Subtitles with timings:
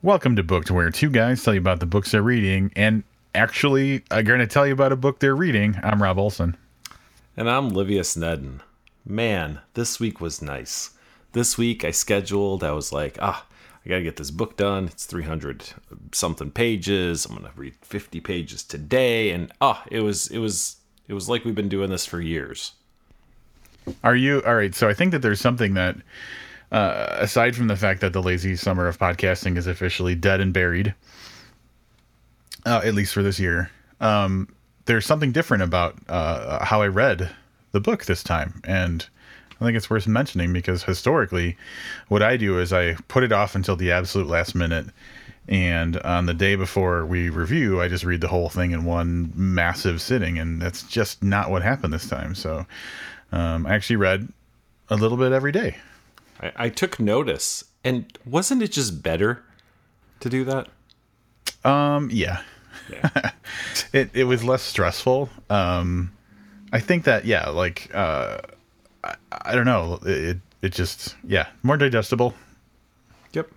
[0.00, 3.02] Welcome to Booked, where two guys tell you about the books they're reading, and
[3.34, 5.74] actually are going to tell you about a book they're reading.
[5.82, 6.56] I'm Rob Olson.
[7.36, 8.62] And I'm Livia Snedden.
[9.04, 10.90] Man, this week was nice.
[11.32, 13.44] This week I scheduled, I was like, ah,
[13.84, 14.84] I gotta get this book done.
[14.86, 15.64] It's 300
[16.12, 17.26] something pages.
[17.26, 20.76] I'm gonna read 50 pages today, and ah, it was it was
[21.08, 22.74] it was like we've been doing this for years.
[24.04, 24.76] Are you all right?
[24.76, 25.96] So I think that there's something that,
[26.72, 30.52] uh, aside from the fact that the lazy summer of podcasting is officially dead and
[30.52, 30.94] buried,
[32.66, 33.70] uh, at least for this year,
[34.00, 34.48] um,
[34.86, 37.30] there's something different about uh, how I read
[37.72, 39.06] the book this time, and
[39.60, 41.56] I think it's worth mentioning because historically,
[42.08, 44.86] what I do is I put it off until the absolute last minute.
[45.48, 49.32] And on the day before we review, I just read the whole thing in one
[49.34, 50.38] massive sitting.
[50.38, 52.34] And that's just not what happened this time.
[52.34, 52.66] So
[53.32, 54.28] um, I actually read
[54.90, 55.76] a little bit every day.
[56.40, 57.64] I, I took notice.
[57.84, 59.42] And wasn't it just better
[60.20, 60.68] to do that?
[61.64, 62.42] Um, yeah.
[62.90, 63.30] yeah.
[63.92, 65.30] it, it was less stressful.
[65.48, 66.12] Um,
[66.72, 68.38] I think that, yeah, like, uh,
[69.04, 69.98] I, I don't know.
[70.04, 72.34] It it just yeah more digestible.
[73.32, 73.50] Yep.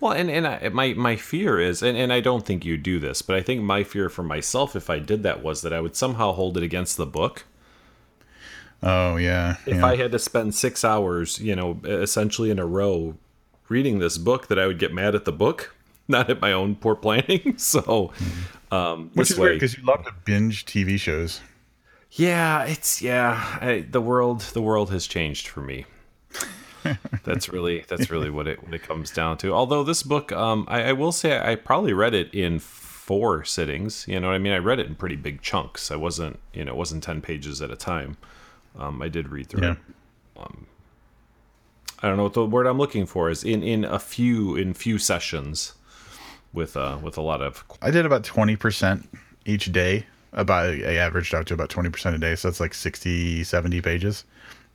[0.00, 2.98] Well, and and I, my my fear is, and, and I don't think you do
[2.98, 5.80] this, but I think my fear for myself, if I did that, was that I
[5.80, 7.44] would somehow hold it against the book.
[8.82, 9.56] Oh yeah.
[9.66, 9.86] If yeah.
[9.86, 13.16] I had to spend six hours, you know, essentially in a row,
[13.68, 15.74] reading this book, that I would get mad at the book,
[16.08, 17.54] not at my own poor planning.
[17.58, 18.74] so, mm-hmm.
[18.74, 21.40] um, which is way, weird because you love to binge TV shows.
[22.12, 23.58] Yeah, it's yeah.
[23.60, 25.86] I, the world the world has changed for me.
[27.24, 29.52] that's really that's really what it what it comes down to.
[29.52, 34.06] Although this book, um, I, I, will say I probably read it in four sittings.
[34.08, 34.52] You know what I mean?
[34.52, 35.90] I read it in pretty big chunks.
[35.90, 38.16] I wasn't you know it wasn't ten pages at a time.
[38.78, 39.72] Um, I did read through yeah.
[39.72, 39.78] it.
[40.38, 40.66] Um,
[42.02, 44.74] I don't know what the word I'm looking for is in in a few in
[44.74, 45.74] few sessions
[46.52, 47.64] with uh with a lot of.
[47.82, 49.08] I did about twenty percent
[49.44, 53.44] each day about I averaged out to about 20% a day so that's like 60
[53.44, 54.24] 70 pages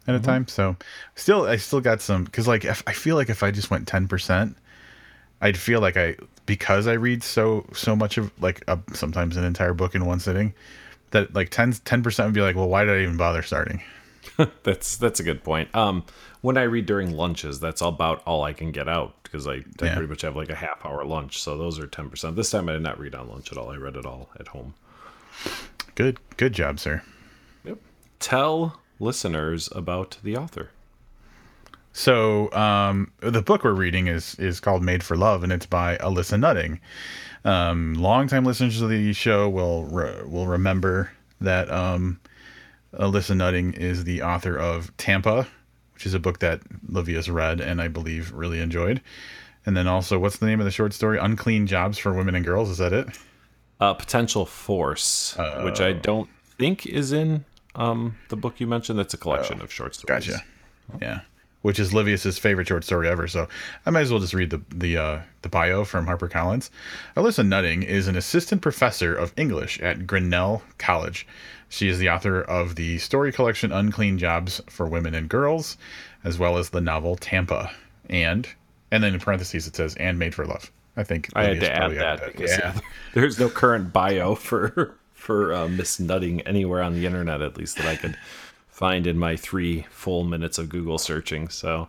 [0.07, 0.23] at mm-hmm.
[0.23, 0.75] a time so
[1.15, 3.87] still I still got some cuz like if, I feel like if I just went
[3.87, 4.55] 10%
[5.41, 6.15] I'd feel like I
[6.45, 10.19] because I read so so much of like a, sometimes an entire book in one
[10.19, 10.53] sitting
[11.15, 13.81] that like 10 10% would be like well why did I even bother starting
[14.63, 16.03] that's that's a good point um
[16.41, 19.63] when I read during lunches that's about all I can get out because I, I
[19.81, 19.93] yeah.
[19.95, 22.73] pretty much have like a half hour lunch so those are 10% this time I
[22.73, 24.73] did not read on lunch at all I read it all at home
[25.95, 27.01] Good, good job, sir.
[27.63, 27.77] Yep.
[28.19, 30.69] Tell listeners about the author.
[31.93, 35.95] So, um, the book we're reading is is called Made for Love, and it's by
[35.97, 36.81] Alissa Nutting.
[37.45, 42.19] Um, longtime listeners of the show will re- will remember that um,
[42.93, 45.47] Alissa Nutting is the author of Tampa,
[45.93, 48.99] which is a book that Livia's read and I believe really enjoyed.
[49.65, 51.17] And then also, what's the name of the short story?
[51.17, 52.69] Unclean Jobs for Women and Girls.
[52.69, 53.07] Is that it?
[53.79, 57.45] uh, Potential Force, uh, which I don't think is in
[57.75, 58.97] um, the book you mentioned.
[58.99, 60.27] That's a collection of short stories.
[60.27, 60.43] Gotcha.
[61.01, 61.21] Yeah.
[61.65, 63.27] Which is Livius's favorite short story ever.
[63.27, 63.47] So
[63.87, 66.69] I might as well just read the the uh, the bio from HarperCollins.
[67.17, 71.25] Alissa Nutting is an assistant professor of English at Grinnell College.
[71.69, 75.75] She is the author of the story collection Unclean Jobs for Women and Girls,
[76.23, 77.71] as well as the novel Tampa,
[78.11, 78.47] and
[78.91, 80.71] and then in parentheses it says and Made for Love.
[80.95, 82.79] I think I had to add that, that because yeah.
[83.15, 87.77] there's no current bio for for uh, Miss Nutting anywhere on the internet, at least
[87.77, 88.15] that I could
[88.75, 91.49] find in my three full minutes of Google searching.
[91.49, 91.87] So.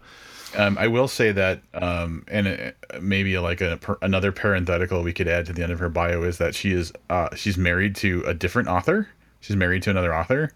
[0.56, 5.26] Um, I will say that, um, and it, maybe like a, another parenthetical we could
[5.28, 8.22] add to the end of her bio is that she is uh, she's married to
[8.24, 9.08] a different author.
[9.40, 10.52] She's married to another author,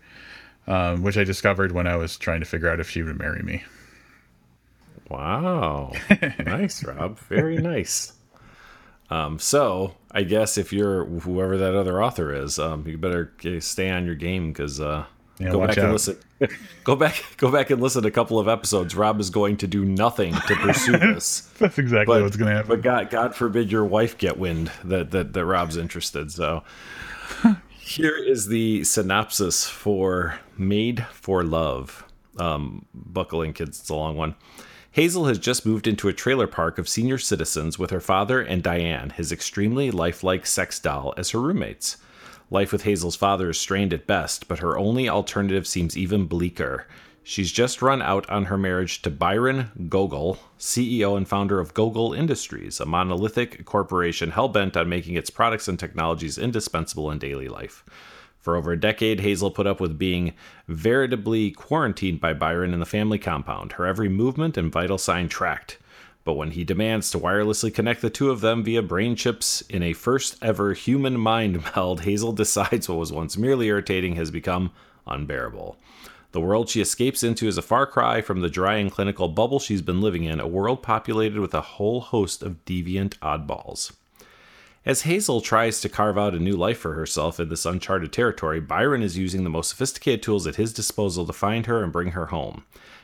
[0.68, 3.42] um, which I discovered when I was trying to figure out if she would marry
[3.42, 3.64] me.
[5.10, 5.92] Wow,
[6.38, 7.18] nice, Rob.
[7.18, 8.12] Very nice.
[9.10, 13.90] Um, so I guess if you're whoever that other author is, um, you better stay
[13.90, 15.04] on your game because uh,
[15.40, 15.84] yeah, go back out.
[15.84, 16.18] and listen.
[16.84, 18.94] go back, go back and listen to a couple of episodes.
[18.94, 21.50] Rob is going to do nothing to pursue this.
[21.58, 22.68] That's exactly but, what's going to happen.
[22.68, 26.30] But God, God forbid your wife get wind that that, that Rob's interested.
[26.30, 26.62] So
[27.78, 32.04] here is the synopsis for Made for Love.
[32.38, 33.80] Um, buckle in, kids.
[33.80, 34.34] It's a long one.
[34.92, 38.62] Hazel has just moved into a trailer park of senior citizens with her father and
[38.62, 41.96] Diane, his extremely lifelike sex doll, as her roommates.
[42.52, 46.88] Life with Hazel's father is strained at best, but her only alternative seems even bleaker.
[47.22, 52.12] She's just run out on her marriage to Byron Gogol, CEO and founder of Gogol
[52.12, 57.46] Industries, a monolithic corporation hell bent on making its products and technologies indispensable in daily
[57.46, 57.84] life.
[58.40, 60.32] For over a decade, Hazel put up with being
[60.66, 65.78] veritably quarantined by Byron in the family compound, her every movement and vital sign tracked.
[66.30, 69.82] But when he demands to wirelessly connect the two of them via brain chips in
[69.82, 74.70] a first ever human mind meld, Hazel decides what was once merely irritating has become
[75.08, 75.76] unbearable.
[76.30, 79.58] The world she escapes into is a far cry from the dry and clinical bubble
[79.58, 83.90] she's been living in, a world populated with a whole host of deviant oddballs.
[84.86, 88.60] As Hazel tries to carve out a new life for herself in this uncharted territory,
[88.60, 92.12] Byron is using the most sophisticated tools at his disposal to find her and bring
[92.12, 92.62] her home.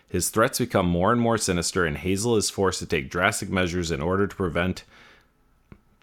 [0.08, 3.90] His threats become more and more sinister, and Hazel is forced to take drastic measures
[3.90, 4.84] in order to prevent.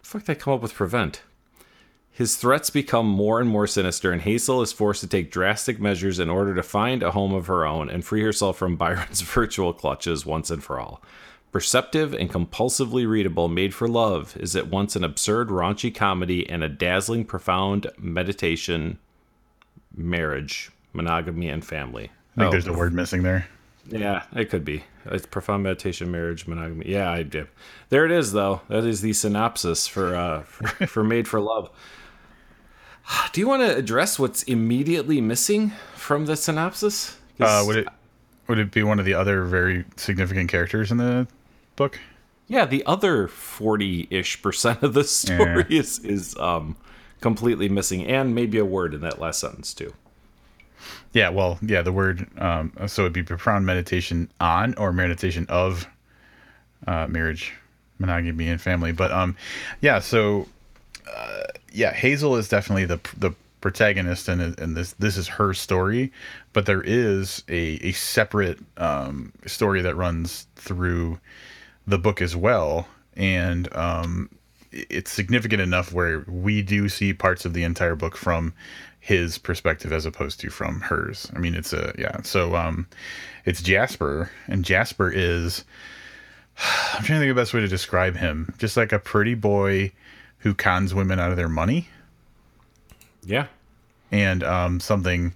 [0.02, 1.22] Fuck, they come up with prevent.
[2.12, 6.20] His threats become more and more sinister, and Hazel is forced to take drastic measures
[6.20, 9.74] in order to find a home of her own and free herself from Byron's virtual
[9.74, 11.02] clutches once and for all.
[11.52, 16.64] Perceptive and compulsively readable, Made for Love is at once an absurd, raunchy comedy and
[16.64, 19.00] a dazzling, profound meditation,
[19.96, 22.12] marriage, monogamy, and family.
[22.36, 22.52] I think oh.
[22.52, 23.48] there's a word missing there.
[23.88, 24.84] Yeah, it could be.
[25.06, 26.90] It's profound meditation, marriage, monogamy.
[26.90, 27.48] Yeah, I did.
[27.90, 28.62] There it is, though.
[28.70, 31.70] That is the synopsis for uh, for, for Made for Love.
[33.34, 37.18] Do you want to address what's immediately missing from the synopsis?
[37.40, 37.88] Uh, would it
[38.48, 41.28] would it be one of the other very significant characters in the
[41.76, 42.00] book?
[42.48, 45.80] Yeah, the other forty-ish percent of the story yeah.
[45.80, 46.78] is is um,
[47.20, 49.94] completely missing, and maybe a word in that last sentence too.
[51.13, 55.88] Yeah, well, yeah, the word um, so it'd be profound meditation on or meditation of
[56.88, 57.54] uh, marriage,
[58.00, 58.92] monogamy, and family.
[58.92, 59.38] But um,
[59.80, 60.48] yeah, so
[61.15, 63.31] uh, yeah, Hazel is definitely the the
[63.62, 66.12] protagonist, and and this this is her story.
[66.51, 71.19] But there is a a separate um, story that runs through
[71.86, 74.30] the book as well, and um,
[74.71, 78.54] it's significant enough where we do see parts of the entire book from
[79.04, 81.30] his perspective as opposed to from hers.
[81.36, 82.22] I mean, it's a yeah.
[82.22, 82.88] So um,
[83.44, 85.66] it's Jasper, and Jasper is.
[86.94, 88.54] I'm trying to think of the best way to describe him.
[88.60, 89.92] Just like a pretty boy
[90.38, 91.90] who cons women out of their money.
[93.26, 93.48] Yeah.
[94.10, 95.34] And um, something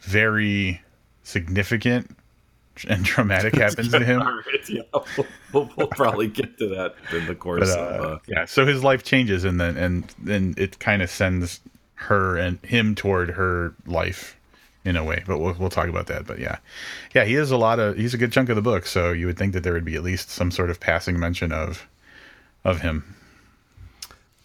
[0.00, 0.82] very
[1.22, 2.16] significant
[2.88, 4.22] and traumatic happens to him.
[4.68, 4.82] yeah,
[5.52, 8.04] we'll, we'll, probably get to that in the course but, uh, of.
[8.04, 8.18] Uh...
[8.26, 11.60] Yeah, so his life changes, and then and then it kind of sends
[11.98, 14.36] her and him toward her life
[14.84, 15.22] in a way.
[15.26, 16.26] But we'll we'll talk about that.
[16.26, 16.58] But yeah,
[17.14, 19.26] yeah, he is a lot of he's a good chunk of the book, so you
[19.26, 21.86] would think that there would be at least some sort of passing mention of
[22.64, 23.16] of him.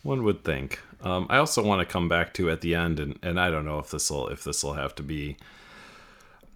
[0.02, 0.80] One would think.
[1.02, 3.66] Um, I also want to come back to at the end, and, and I don't
[3.66, 5.38] know if this will if this will have to be,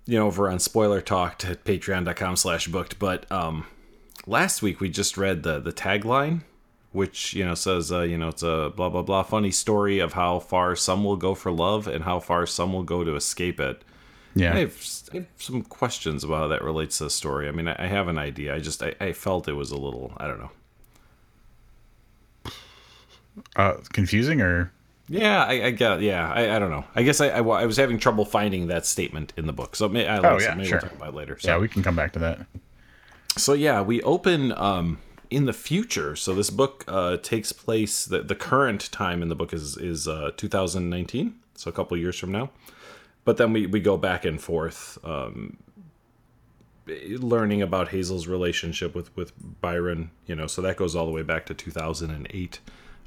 [0.06, 2.98] you know, over on spoiler talk at patreon.com slash booked.
[2.98, 3.66] But um,
[4.26, 6.42] last week we just read the the tagline,
[6.92, 10.13] which you know says uh, you know it's a blah blah blah funny story of
[10.13, 13.60] how far some will go for love and how far some will go to escape
[13.60, 13.84] it.
[14.36, 17.48] Yeah, I have, I have some questions about how that relates to the story.
[17.48, 18.54] I mean, I, I have an idea.
[18.54, 20.51] I just I, I felt it was a little I don't know
[23.56, 24.72] uh, confusing or
[25.10, 27.78] yeah i, I get yeah I, I don't know i guess I, I, I was
[27.78, 30.80] having trouble finding that statement in the book so may, I, oh, yeah, maybe sure.
[30.81, 31.50] we'll talk about later so.
[31.50, 32.40] yeah we can come back to that
[33.38, 35.00] so yeah we open um,
[35.30, 39.36] in the future so this book uh, takes place the, the current time in the
[39.36, 42.50] book is is uh, 2019 so a couple years from now
[43.26, 45.58] but then we, we go back and forth um,
[46.88, 51.24] learning about hazel's relationship with with byron you know so that goes all the way
[51.24, 52.60] back to 2008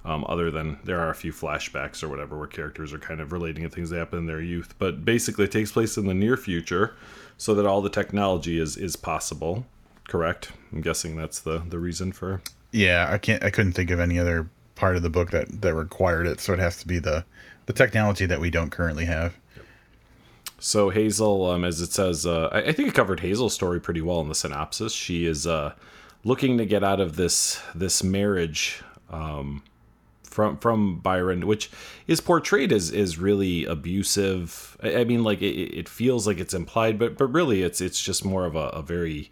[0.05, 3.33] um, other than there are a few flashbacks or whatever where characters are kind of
[3.33, 4.75] relating to things that happened in their youth.
[4.79, 6.97] But basically, it takes place in the near future,
[7.37, 9.67] so that all the technology is is possible.
[10.11, 10.51] Correct?
[10.73, 12.43] I'm guessing that's the the reason for.
[12.73, 13.45] Yeah, I can't.
[13.45, 16.53] I couldn't think of any other part of the book that that required it, so
[16.53, 17.25] it has to be the
[17.67, 19.37] the technology that we don't currently have.
[20.59, 24.01] So Hazel, um, as it says, uh, I, I, think it covered Hazel's story pretty
[24.01, 24.93] well in the synopsis.
[24.93, 25.75] She is uh,
[26.25, 29.63] looking to get out of this this marriage um,
[30.25, 31.71] from from Byron, which
[32.09, 34.77] is portrayed as is really abusive.
[34.83, 38.03] I, I mean, like it, it, feels like it's implied, but but really, it's it's
[38.03, 39.31] just more of a, a, very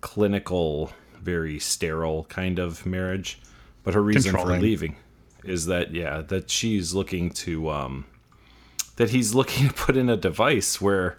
[0.00, 3.40] clinical, very sterile kind of marriage.
[3.84, 4.96] But her reason for leaving
[5.44, 8.06] is that yeah, that she's looking to um,
[8.96, 11.16] that he's looking to put in a device where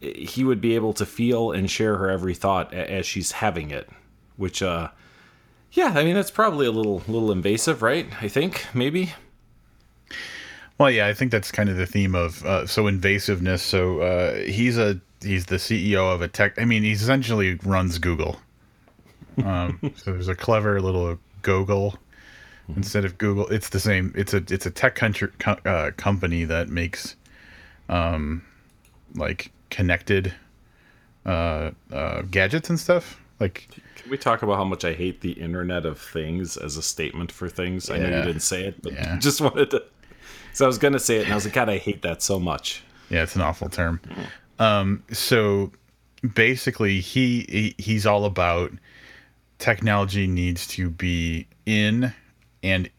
[0.00, 3.88] he would be able to feel and share her every thought as she's having it,
[4.36, 4.88] which uh
[5.72, 8.06] yeah, I mean that's probably a little little invasive, right?
[8.20, 9.12] I think maybe.
[10.78, 13.60] Well, yeah, I think that's kind of the theme of uh, so invasiveness.
[13.60, 16.58] So uh, he's a he's the CEO of a tech.
[16.60, 18.36] I mean, he essentially runs Google.
[19.44, 22.74] Um, so there's a clever little Gogol mm-hmm.
[22.78, 23.46] instead of Google.
[23.48, 24.12] It's the same.
[24.16, 27.16] It's a it's a tech country, uh, company that makes,
[27.88, 28.44] um,
[29.14, 30.34] like connected,
[31.26, 35.32] uh, uh, gadgets and stuff Like, Can we talk about how much I hate the
[35.32, 37.90] Internet of Things as a statement for things?
[37.90, 39.18] I know you didn't say it, but Yeah.
[39.20, 39.84] just wanted to.
[40.54, 42.40] So I was gonna say it, and I was like, God, I hate that so
[42.40, 42.82] much.
[43.10, 44.00] yeah, it's an awful term.
[44.58, 45.72] Um, so
[46.34, 48.72] basically, he, he he's all about
[49.58, 52.12] technology needs to be in
[52.62, 52.90] and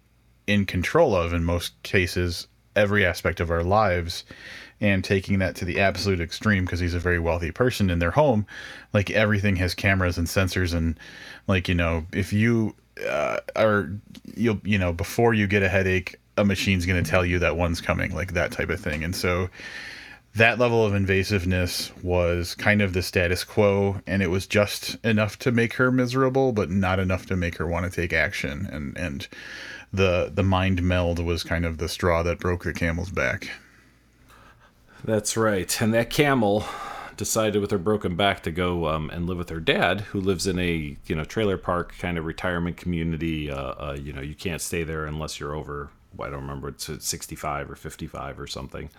[0.47, 4.23] in control of, in most cases, every aspect of our lives,
[4.81, 8.11] and taking that to the absolute extreme because he's a very wealthy person in their
[8.11, 8.45] home.
[8.93, 10.99] Like everything has cameras and sensors, and
[11.47, 12.75] like you know, if you
[13.07, 13.89] uh, are
[14.35, 17.57] you'll you know before you get a headache, a machine's going to tell you that
[17.57, 19.49] one's coming, like that type of thing, and so
[20.35, 25.37] that level of invasiveness was kind of the status quo and it was just enough
[25.39, 28.97] to make her miserable but not enough to make her want to take action and
[28.97, 29.27] and
[29.91, 33.49] the the mind meld was kind of the straw that broke the camel's back
[35.03, 35.79] That's right.
[35.81, 36.65] And that camel
[37.17, 40.47] decided with her broken back to go um, and live with her dad, who lives
[40.47, 43.49] in a you know trailer park kind of retirement community.
[43.51, 45.89] Uh, uh, you know, you can't stay there unless you're over.
[46.19, 46.69] I don't remember.
[46.69, 48.89] It's 65 or 55 or something.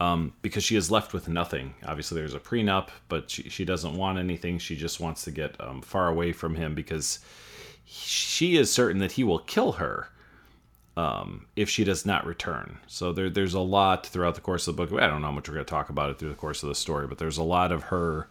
[0.00, 1.74] Um, because she is left with nothing.
[1.84, 4.58] Obviously, there's a prenup, but she, she doesn't want anything.
[4.58, 7.18] She just wants to get um, far away from him because
[7.84, 10.08] she is certain that he will kill her
[10.98, 12.78] um, if she does not return.
[12.86, 15.00] So there, there's a lot throughout the course of the book.
[15.00, 16.68] I don't know how much we're going to talk about it through the course of
[16.68, 18.28] the story, but there's a lot of her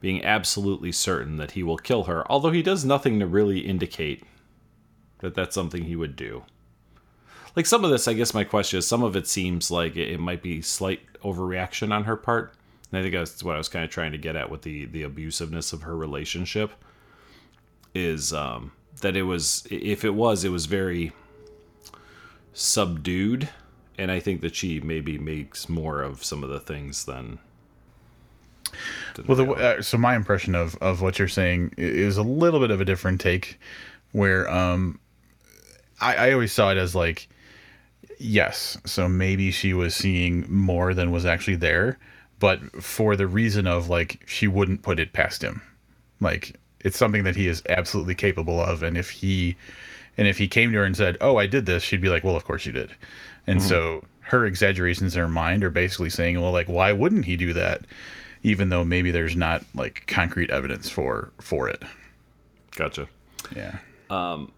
[0.00, 4.22] being absolutely certain that he will kill her, although he does nothing to really indicate
[5.18, 6.44] that that's something he would do.
[7.56, 10.10] Like some of this, I guess my question is some of it seems like it,
[10.10, 12.54] it might be slight overreaction on her part.
[12.90, 14.86] And I think that's what I was kind of trying to get at with the
[14.86, 16.72] the abusiveness of her relationship.
[17.94, 21.12] Is um, that it was if it was it was very
[22.52, 23.48] subdued
[23.98, 27.38] and i think that she maybe makes more of some of the things than,
[29.14, 32.60] than well the, uh, so my impression of of what you're saying is a little
[32.60, 33.58] bit of a different take
[34.12, 34.98] where um
[36.00, 37.28] i i always saw it as like
[38.20, 41.98] yes so maybe she was seeing more than was actually there
[42.40, 45.62] but for the reason of like she wouldn't put it past him.
[46.20, 49.56] Like it's something that he is absolutely capable of and if he
[50.16, 52.24] and if he came to her and said oh i did this she'd be like
[52.24, 52.90] well of course you did.
[53.46, 53.68] And mm-hmm.
[53.68, 57.52] so her exaggerations in her mind are basically saying well like why wouldn't he do
[57.52, 57.82] that?
[58.42, 61.82] Even though maybe there's not like concrete evidence for for it.
[62.74, 63.06] Gotcha.
[63.54, 64.50] Yeah um,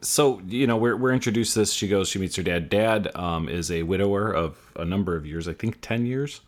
[0.00, 1.72] so you know we're, we're introduced to this.
[1.72, 2.70] She goes she meets her dad.
[2.70, 6.40] Dad um, is a widower of a number of years i think 10 years.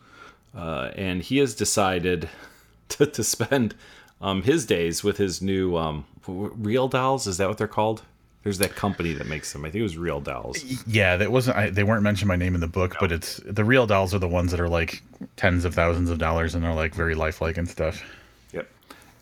[0.55, 2.29] Uh, and he has decided
[2.89, 3.75] to, to spend
[4.21, 7.27] um, his days with his new um, real dolls.
[7.27, 8.03] Is that what they're called?
[8.43, 9.63] There's that company that makes them.
[9.63, 10.63] I think it was real dolls.
[10.85, 13.63] Yeah that wasn't I, they weren't mentioned by name in the book but it's the
[13.63, 15.01] real dolls are the ones that are like
[15.37, 18.03] tens of thousands of dollars and are like very lifelike and stuff.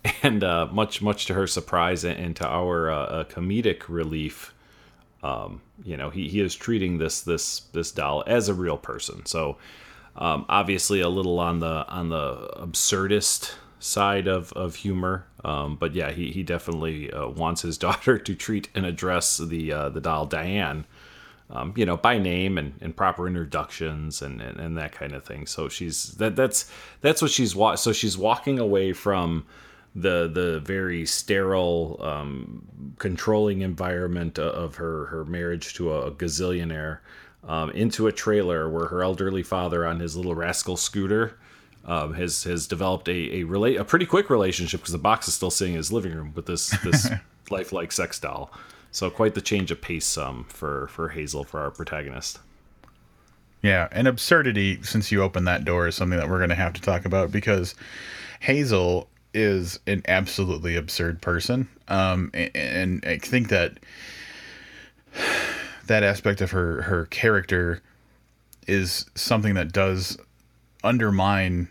[0.24, 4.54] And uh, much, much to her surprise and, to our uh, uh, comedic relief,
[5.22, 9.24] um, you know, he, he is treating this this this doll as a real person.
[9.26, 9.58] So
[10.16, 15.94] um, obviously a little on the on the absurdist side of, of humor, um, but
[15.94, 20.00] yeah, he, he definitely uh, wants his daughter to treat and address the uh, the
[20.00, 20.84] doll Diane
[21.52, 25.24] um, you know, by name and, and proper introductions and, and, and that kind of
[25.24, 25.46] thing.
[25.46, 26.70] So she's that that's
[27.02, 29.44] that's what she's wa- so she's walking away from
[29.94, 32.66] the the very sterile, um,
[32.98, 36.98] controlling environment of her her marriage to a gazillionaire
[37.46, 41.38] um, into a trailer where her elderly father on his little rascal scooter.
[41.84, 45.34] Um, has has developed a a relate a pretty quick relationship because the box is
[45.34, 47.08] still sitting in his living room with this this
[47.50, 48.52] lifelike sex doll.
[48.92, 52.38] So quite the change of pace um, for for Hazel for our protagonist.
[53.62, 56.72] Yeah, and absurdity, since you opened that door, is something that we're going to have
[56.74, 57.74] to talk about because
[58.40, 61.68] Hazel is an absolutely absurd person.
[61.88, 63.78] Um, and, and I think that
[65.86, 67.82] that aspect of her her character
[68.66, 70.16] is something that does
[70.84, 71.68] undermine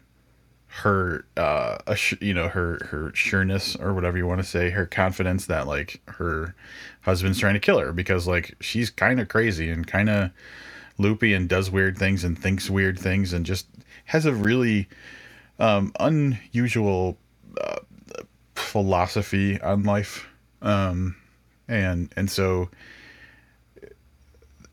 [0.68, 1.78] her uh
[2.22, 6.00] you know her her sureness or whatever you want to say her confidence that like
[6.08, 6.56] her
[7.02, 10.32] husband's trying to kill her because like she's kind of crazy and kind of
[10.98, 13.68] loopy and does weird things and thinks weird things and just
[14.06, 14.88] has a really
[15.60, 17.18] um unusual
[17.60, 17.80] uh,
[18.56, 20.28] philosophy on life
[20.62, 21.16] um
[21.68, 22.70] and and so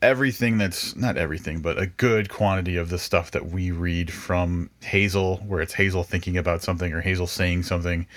[0.01, 4.69] everything that's not everything, but a good quantity of the stuff that we read from
[4.81, 8.07] Hazel, where it's Hazel thinking about something or Hazel saying something,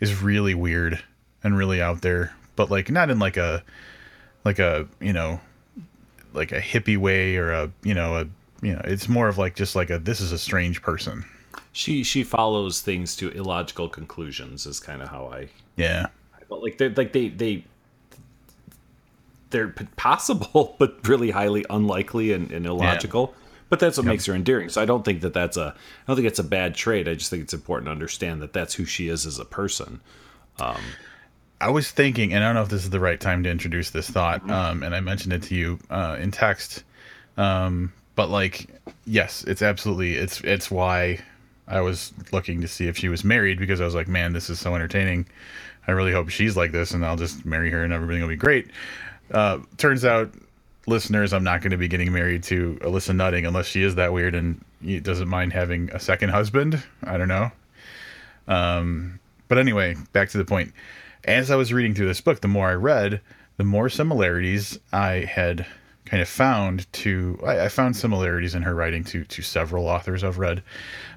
[0.00, 1.02] is really weird
[1.42, 2.34] and really out there.
[2.56, 3.62] But like not in like a
[4.44, 5.40] like a you know
[6.34, 8.26] like a hippie way or a you know a
[8.64, 11.24] you know it's more of like just like a this is a strange person.
[11.72, 16.06] She she follows things to illogical conclusions is kind of how I Yeah.
[16.38, 17.64] I felt like they like they they
[19.50, 23.34] they're possible, but really highly unlikely and, and illogical.
[23.68, 24.68] But that's what makes her endearing.
[24.68, 27.08] So I don't think that that's a I don't think it's a bad trait.
[27.08, 30.00] I just think it's important to understand that that's who she is as a person.
[30.58, 30.80] Um,
[31.58, 33.90] I was thinking, and I don't know if this is the right time to introduce
[33.90, 34.50] this thought, mm-hmm.
[34.50, 36.84] um, and I mentioned it to you uh, in text.
[37.38, 38.66] Um, but like,
[39.06, 41.20] yes, it's absolutely it's it's why
[41.68, 44.50] I was looking to see if she was married because I was like, man, this
[44.50, 45.26] is so entertaining.
[45.86, 48.36] I really hope she's like this, and I'll just marry her, and everything will be
[48.36, 48.70] great.
[49.30, 50.32] Uh, turns out,
[50.86, 54.12] listeners, I'm not going to be getting married to Alissa Nutting unless she is that
[54.12, 54.62] weird and
[55.02, 56.82] doesn't mind having a second husband.
[57.04, 57.50] I don't know.
[58.48, 60.72] Um, but anyway, back to the point.
[61.24, 63.20] As I was reading through this book, the more I read,
[63.56, 65.66] the more similarities I had
[66.04, 70.24] kind of found to I, I, found similarities in her writing to to several authors
[70.24, 70.62] I've read,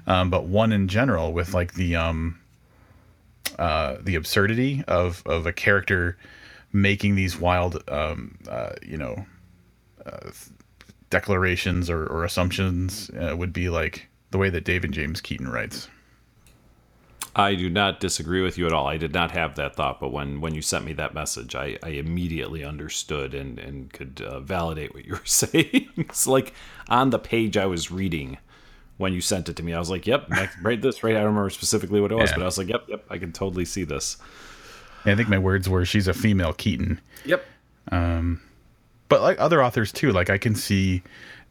[0.06, 2.38] um, but one in general with like the um
[3.58, 6.16] uh, the absurdity of of a character
[6.72, 9.24] making these wild, um, uh, you know,
[10.04, 10.30] uh,
[11.10, 15.88] declarations or, or assumptions uh, would be like the way that David James Keaton writes.
[17.38, 18.86] I do not disagree with you at all.
[18.86, 21.76] I did not have that thought, but when, when you sent me that message, I,
[21.82, 25.90] I immediately understood and, and could uh, validate what you were saying.
[25.98, 26.54] it's like
[26.88, 28.38] on the page I was reading
[28.96, 30.30] when you sent it to me, I was like, yep,
[30.62, 31.14] right this, right.
[31.14, 32.36] I don't remember specifically what it was, yeah.
[32.36, 34.16] but I was like, yep, yep, I can totally see this.
[35.04, 37.00] I think my words were she's a female Keaton.
[37.26, 37.44] Yep.
[37.92, 38.40] Um,
[39.10, 41.02] but like other authors too, like I can see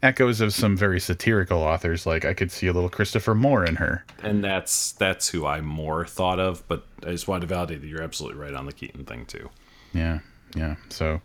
[0.06, 2.06] echoes of some very satirical authors.
[2.06, 4.04] Like I could see a little Christopher Moore in her.
[4.22, 6.66] And that's that's who I more thought of.
[6.68, 9.50] But I just wanted to validate that you're absolutely right on the Keaton thing too.
[9.92, 10.20] Yeah.
[10.54, 10.76] Yeah.
[10.88, 11.20] So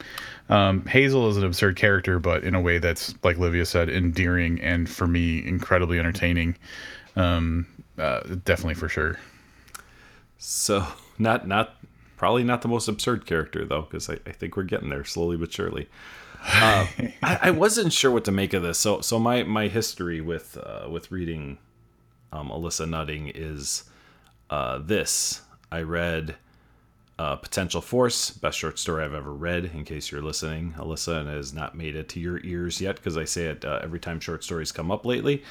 [0.49, 4.59] um, Hazel is an absurd character, but in a way that's, like Livia said, endearing
[4.59, 6.57] and for me incredibly entertaining.
[7.15, 9.19] Um, uh, definitely for sure.
[10.37, 10.85] So
[11.19, 11.75] not not
[12.21, 15.37] Probably not the most absurd character though, because I, I, think we're getting there slowly
[15.37, 15.89] but surely.
[16.43, 16.87] Uh,
[17.23, 18.79] I, wasn't sure what to make of this.
[18.79, 21.59] So so my my history with uh, with reading
[22.31, 23.83] um, Alissa Nutting is
[24.49, 25.41] uh, this.
[25.71, 26.35] I read
[27.19, 29.65] uh, Potential Force, best short story I've ever read.
[29.65, 33.17] In case you're listening, Alissa, and has not made it to your ears yet, because
[33.17, 35.43] I say it uh, every time short stories come up lately.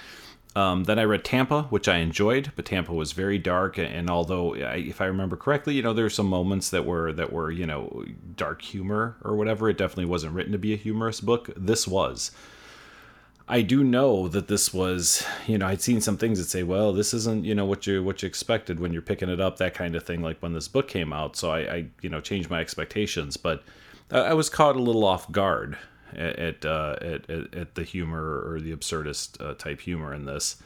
[0.57, 3.79] Um, then I read Tampa, which I enjoyed, but Tampa was very dark.
[3.79, 7.13] And although, I, if I remember correctly, you know, there were some moments that were
[7.13, 8.05] that were you know
[8.37, 9.69] dark humor or whatever.
[9.69, 11.51] It definitely wasn't written to be a humorous book.
[11.57, 12.33] This was.
[13.49, 16.93] I do know that this was, you know, I'd seen some things that say, well,
[16.93, 19.75] this isn't, you know, what you what you expected when you're picking it up, that
[19.75, 21.37] kind of thing, like when this book came out.
[21.37, 23.63] So I, I you know, changed my expectations, but
[24.11, 25.79] I was caught a little off guard
[26.17, 30.57] at uh, at, at, at, the humor or the absurdist uh, type humor in this,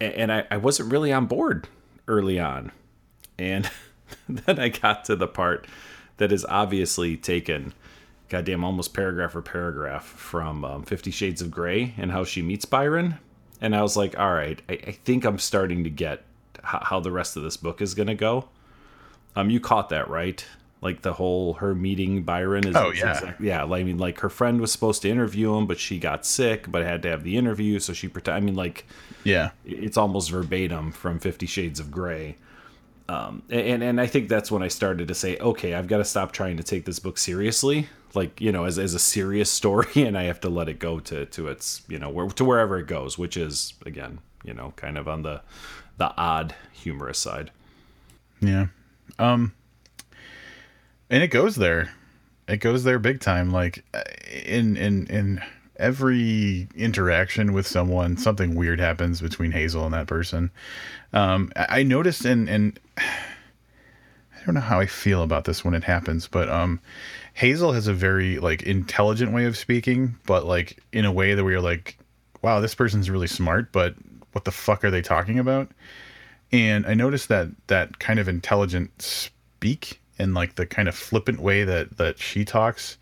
[0.00, 1.68] and I, I wasn't really on board
[2.08, 2.72] early on,
[3.38, 3.70] and
[4.28, 5.66] then I got to the part
[6.16, 7.74] that is obviously taken,
[8.28, 12.64] goddamn, almost paragraph for paragraph from um, Fifty Shades of Grey and how she meets
[12.64, 13.18] Byron,
[13.60, 16.24] and I was like, all right, I, I think I'm starting to get
[16.62, 18.48] how, how the rest of this book is gonna go.
[19.36, 20.44] Um, you caught that right?
[20.84, 23.32] Like the whole her meeting Byron is oh yeah.
[23.40, 26.70] yeah I mean like her friend was supposed to interview him but she got sick
[26.70, 28.86] but had to have the interview so she pretend I mean like
[29.24, 29.50] yeah.
[29.64, 32.36] it's almost verbatim from Fifty Shades of Grey.
[33.08, 36.04] Um, and and I think that's when I started to say okay I've got to
[36.04, 37.88] stop trying to take this book seriously.
[38.12, 41.00] Like you know as, as a serious story and I have to let it go
[41.00, 44.74] to to its you know where, to wherever it goes which is again you know
[44.76, 45.40] kind of on the
[45.96, 47.50] the odd humorous side.
[48.40, 48.66] Yeah.
[49.18, 49.54] Um
[51.14, 51.92] and it goes there.
[52.48, 53.52] It goes there big time.
[53.52, 53.84] Like
[54.44, 55.40] in in in
[55.76, 60.50] every interaction with someone something weird happens between hazel and that person.
[61.12, 65.84] Um i noticed and and i don't know how i feel about this when it
[65.84, 66.80] happens but um
[67.32, 71.44] hazel has a very like intelligent way of speaking but like in a way that
[71.44, 71.96] we are like
[72.42, 73.94] wow this person's really smart but
[74.32, 75.70] what the fuck are they talking about?
[76.50, 81.40] And i noticed that that kind of intelligent speak and like the kind of flippant
[81.40, 82.98] way that that she talks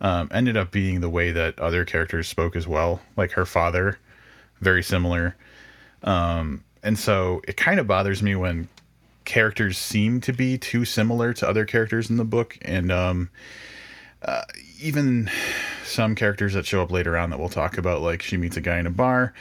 [0.00, 3.00] um, ended up being the way that other characters spoke as well.
[3.16, 3.98] Like her father
[4.60, 5.36] very similar.
[6.02, 8.68] Um, and so it kind of bothers me when
[9.24, 12.56] characters seem to be too similar to other characters in the book.
[12.62, 13.30] And um,
[14.22, 14.42] uh,
[14.80, 15.30] even
[15.84, 18.60] some characters that show up later on that we'll talk about like she meets a
[18.60, 19.34] guy in a bar.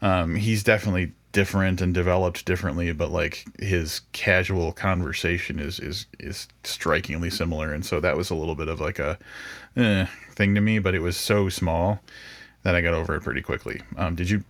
[0.00, 6.48] Um, he's definitely different and developed differently, but like his casual conversation is is is
[6.64, 9.18] strikingly similar, and so that was a little bit of like a
[9.76, 12.00] eh, thing to me, but it was so small
[12.62, 13.80] that I got over it pretty quickly.
[13.96, 14.44] Um, did you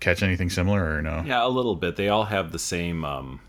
[0.00, 1.22] catch anything similar or no?
[1.24, 1.96] Yeah, a little bit.
[1.96, 3.04] They all have the same.
[3.04, 3.40] Um,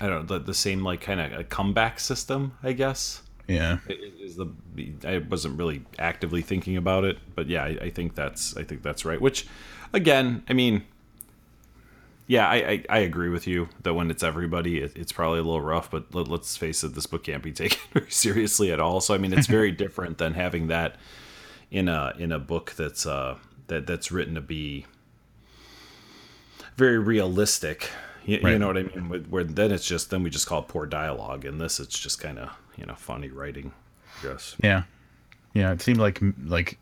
[0.00, 3.22] I don't know the, the same like kind of a comeback system, I guess.
[3.48, 4.48] Yeah, is the
[5.04, 8.82] I wasn't really actively thinking about it, but yeah, I, I think that's I think
[8.82, 9.20] that's right.
[9.20, 9.46] Which,
[9.92, 10.84] again, I mean,
[12.26, 15.42] yeah, I, I, I, agree with you that when it's everybody, it, it's probably a
[15.42, 15.90] little rough.
[15.90, 19.00] But let, us face it, this book can't be taken very seriously at all.
[19.00, 20.96] So I mean, it's very different than having that
[21.70, 23.36] in a in a book that's uh
[23.68, 24.86] that that's written to be
[26.76, 27.90] very realistic.
[28.24, 28.52] You, right.
[28.52, 29.08] you know what I mean?
[29.08, 31.98] Where, where, then it's just then we just call it poor dialogue, and this it's
[31.98, 33.72] just kind of you know funny writing.
[34.22, 34.54] Yes.
[34.62, 34.84] Yeah,
[35.54, 35.72] yeah.
[35.72, 36.78] It seemed like like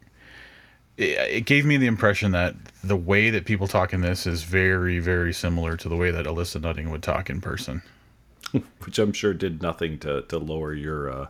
[1.01, 4.99] it gave me the impression that the way that people talk in this is very,
[4.99, 7.83] very similar to the way that Alissa Nutting would talk in person.
[8.85, 11.27] Which I'm sure did nothing to, to lower your uh,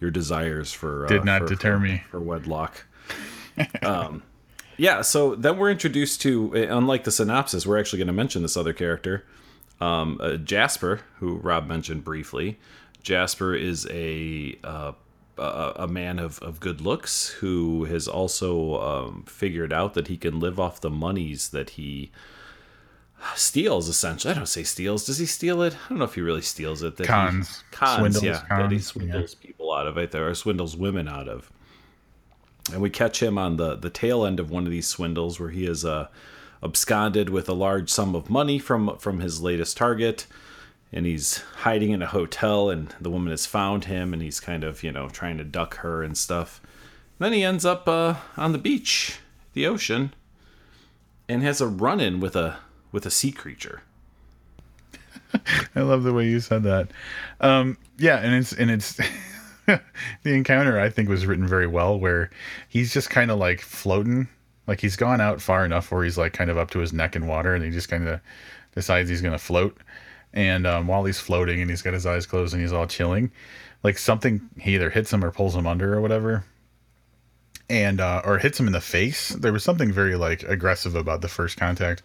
[0.00, 2.84] your desires for uh, did not for, deter for, me for wedlock.
[3.82, 4.22] um,
[4.76, 8.56] yeah, so then we're introduced to, unlike the synopsis, we're actually going to mention this
[8.56, 9.24] other character,
[9.80, 12.58] um, uh, Jasper, who Rob mentioned briefly.
[13.02, 14.92] Jasper is a uh,
[15.38, 20.16] a, a man of, of good looks who has also um, figured out that he
[20.16, 22.10] can live off the monies that he
[23.34, 24.32] steals essentially.
[24.32, 25.06] I don't say steals.
[25.06, 25.74] Does he steal it?
[25.74, 26.96] I don't know if he really steals it.
[26.96, 27.64] That cons.
[27.70, 28.44] He, cons, swindles, yeah.
[28.48, 29.46] Cons, that he swindles yeah.
[29.46, 31.50] people out of it, There, or swindles women out of.
[32.72, 35.50] And we catch him on the, the tail end of one of these swindles where
[35.50, 36.08] he is uh,
[36.62, 40.26] absconded with a large sum of money from from his latest target
[40.92, 44.64] and he's hiding in a hotel and the woman has found him and he's kind
[44.64, 46.60] of you know trying to duck her and stuff.
[47.18, 49.18] Then he ends up uh, on the beach
[49.52, 50.14] the ocean
[51.28, 52.58] and has a run-in with a
[52.92, 53.82] with a sea creature.
[55.74, 56.90] I love the way you said that.
[57.40, 58.94] Um, yeah and it's and it's
[59.66, 59.80] the
[60.24, 62.30] encounter i think was written very well where
[62.68, 64.28] he's just kind of like floating.
[64.66, 67.16] Like he's gone out far enough where he's like kind of up to his neck
[67.16, 68.20] in water and he just kind of
[68.74, 69.76] decides he's going to float
[70.32, 73.30] and um, while he's floating and he's got his eyes closed and he's all chilling,
[73.82, 76.44] like something he either hits him or pulls him under or whatever,
[77.70, 79.30] and uh, or hits him in the face.
[79.30, 82.02] There was something very like aggressive about the first contact,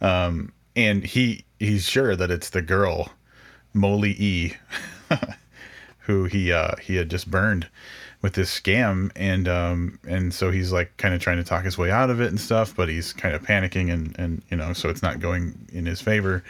[0.00, 3.10] um, and he he's sure that it's the girl,
[3.72, 4.52] Molly E,
[6.00, 7.68] who he uh, he had just burned
[8.24, 9.12] with this scam.
[9.14, 12.22] And um and so he's like kind of trying to talk his way out of
[12.22, 15.20] it and stuff but he's kind of panicking and and you know so it's not
[15.20, 16.42] going in his favor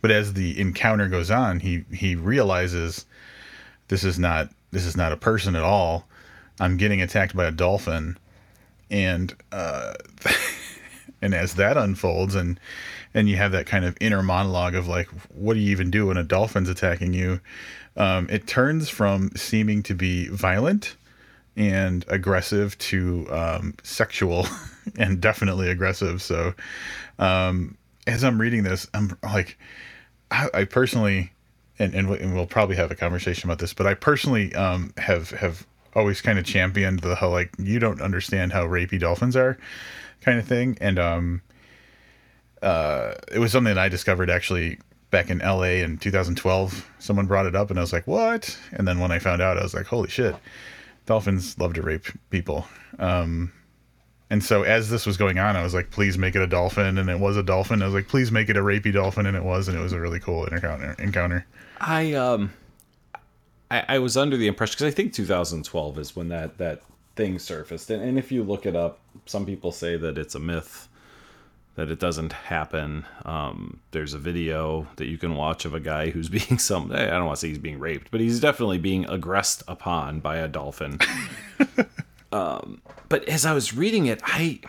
[0.00, 3.06] but as the encounter goes on, he he realizes
[3.88, 6.06] this is not this is not a person at all.
[6.58, 8.18] I'm getting attacked by a dolphin,
[8.90, 9.94] and uh,
[11.22, 12.58] and as that unfolds, and
[13.14, 16.06] and you have that kind of inner monologue of like, what do you even do
[16.06, 17.40] when a dolphin's attacking you?
[17.96, 20.96] Um, it turns from seeming to be violent
[21.56, 24.46] and aggressive to um, sexual
[24.98, 26.22] and definitely aggressive.
[26.22, 26.54] So,
[27.18, 29.58] um, as I'm reading this, I'm like,
[30.30, 31.32] I, I personally,
[31.78, 35.66] and, and we'll probably have a conversation about this, but I personally um, have have
[35.94, 39.58] always kind of championed the whole like you don't understand how rapey dolphins are,
[40.20, 41.42] kind of thing, and um,
[42.62, 44.78] uh, it was something that I discovered actually
[45.10, 46.88] back in LA in 2012.
[46.98, 49.58] Someone brought it up, and I was like, "What?" And then when I found out,
[49.58, 50.36] I was like, "Holy shit!"
[51.06, 52.66] Dolphins love to rape people.
[52.98, 53.52] Um,
[54.30, 56.98] and so as this was going on, I was like, please make it a dolphin.
[56.98, 57.82] And it was a dolphin.
[57.82, 59.26] I was like, please make it a rapey dolphin.
[59.26, 59.66] And it was.
[59.66, 60.94] And it was a really cool encounter.
[61.00, 61.44] encounter.
[61.80, 62.52] I, um,
[63.72, 66.82] I, I was under the impression, because I think 2012 is when that, that
[67.16, 67.90] thing surfaced.
[67.90, 70.88] And, and if you look it up, some people say that it's a myth,
[71.74, 73.06] that it doesn't happen.
[73.24, 77.06] Um, there's a video that you can watch of a guy who's being some, I
[77.06, 80.46] don't want to say he's being raped, but he's definitely being aggressed upon by a
[80.46, 81.00] dolphin.
[82.32, 84.60] Um, but as I was reading it, I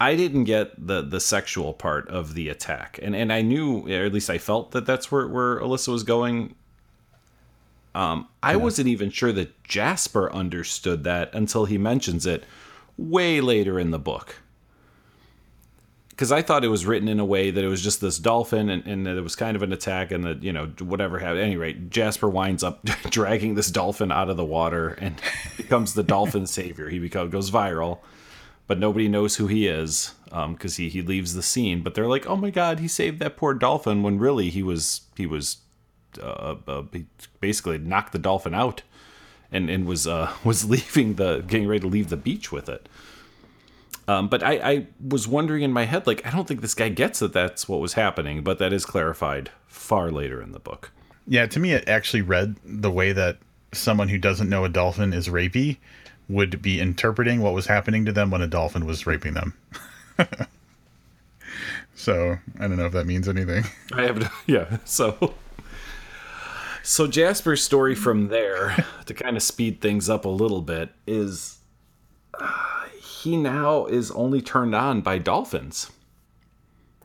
[0.00, 4.04] I didn't get the the sexual part of the attack, and and I knew, or
[4.04, 6.54] at least I felt that that's where where Alissa was going.
[7.94, 8.56] Um, I yeah.
[8.56, 12.44] wasn't even sure that Jasper understood that until he mentions it
[12.98, 14.36] way later in the book
[16.16, 18.70] because I thought it was written in a way that it was just this dolphin
[18.70, 21.60] and, and that it was kind of an attack and that, you know, whatever happened.
[21.60, 25.20] Rate, Jasper winds up dragging this dolphin out of the water and
[25.58, 26.88] becomes the dolphin savior.
[26.88, 27.98] He becomes, goes viral,
[28.66, 31.82] but nobody knows who he is because um, he, he leaves the scene.
[31.82, 35.02] But they're like, oh my God, he saved that poor dolphin when really he was,
[35.18, 35.58] he was
[36.18, 37.04] uh, uh, he
[37.40, 38.80] basically knocked the dolphin out
[39.52, 42.88] and, and was, uh, was leaving the, getting ready to leave the beach with it.
[44.08, 46.88] Um, but I, I was wondering in my head, like, I don't think this guy
[46.88, 50.92] gets that that's what was happening, but that is clarified far later in the book.
[51.26, 53.38] Yeah, to me, it actually read the way that
[53.72, 55.78] someone who doesn't know a dolphin is rapey
[56.28, 59.54] would be interpreting what was happening to them when a dolphin was raping them.
[61.96, 63.64] So I don't know if that means anything.
[63.92, 64.78] I have yeah.
[64.84, 65.34] So
[66.82, 71.58] so Jasper's story from there to kind of speed things up a little bit is
[72.38, 72.85] uh,
[73.26, 75.90] he now is only turned on by dolphins.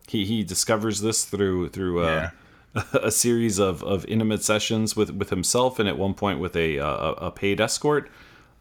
[0.08, 2.30] He he discovers this through through uh,
[2.76, 2.84] Yeah.
[2.94, 6.80] a series of, of intimate sessions with, with himself and at one point with a
[6.80, 8.10] uh, a paid escort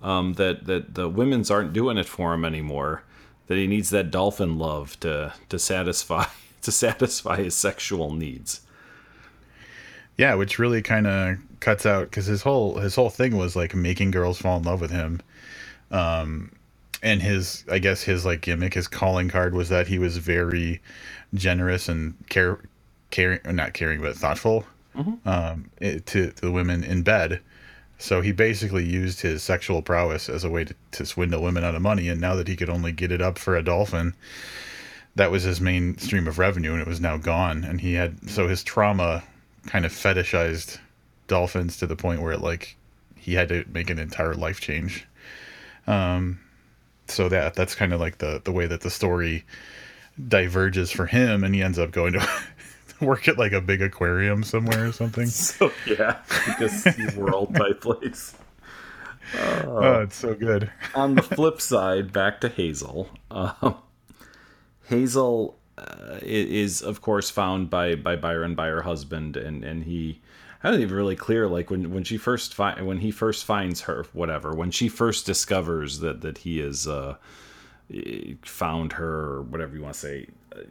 [0.03, 3.05] um, that that the women's aren't doing it for him anymore
[3.47, 6.25] that he needs that dolphin love to to satisfy
[6.63, 8.63] to satisfy his sexual needs
[10.17, 13.75] Yeah, which really kind of cuts out because his whole his whole thing was like
[13.75, 15.21] making girls fall in love with him.
[15.91, 16.53] Um,
[17.03, 20.81] and his I guess his like gimmick, his calling card was that he was very
[21.35, 22.59] generous and care
[23.11, 24.65] caring, or not caring, but thoughtful
[25.25, 27.41] um, it, to, to the women in bed.
[27.99, 31.75] So he basically used his sexual prowess as a way to, to swindle women out
[31.75, 32.09] of money.
[32.09, 34.15] And now that he could only get it up for a dolphin,
[35.17, 37.63] that was his main stream of revenue, and it was now gone.
[37.65, 39.23] And he had so his trauma
[39.67, 40.79] kind of fetishized
[41.27, 42.77] dolphins to the point where it like
[43.17, 45.07] he had to make an entire life change.
[45.87, 46.41] Um,
[47.11, 49.45] so that that's kind of like the the way that the story
[50.29, 52.29] diverges for him, and he ends up going to
[53.01, 55.27] work at like a big aquarium somewhere or something.
[55.29, 58.35] so yeah because world type place
[59.39, 60.71] Oh, it's so good.
[60.95, 63.09] on the flip side, back to Hazel.
[63.31, 63.77] Um,
[64.89, 70.21] Hazel uh, is, of course, found by by Byron by her husband, and and he.
[70.63, 73.83] I don't even really clear like when when she first fi- when he first finds
[73.83, 77.17] her whatever when she first discovers that that he is uh
[78.43, 80.27] found her or whatever you want to say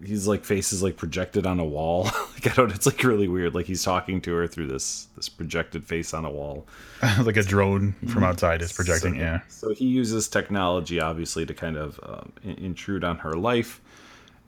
[0.05, 3.27] he's like face is like projected on a wall like I don't it's like really
[3.27, 6.65] weird like he's talking to her through this this projected face on a wall
[7.23, 9.15] like a drone from outside is projecting.
[9.15, 9.39] so, yeah.
[9.47, 13.81] So he uses technology, obviously, to kind of um, intrude on her life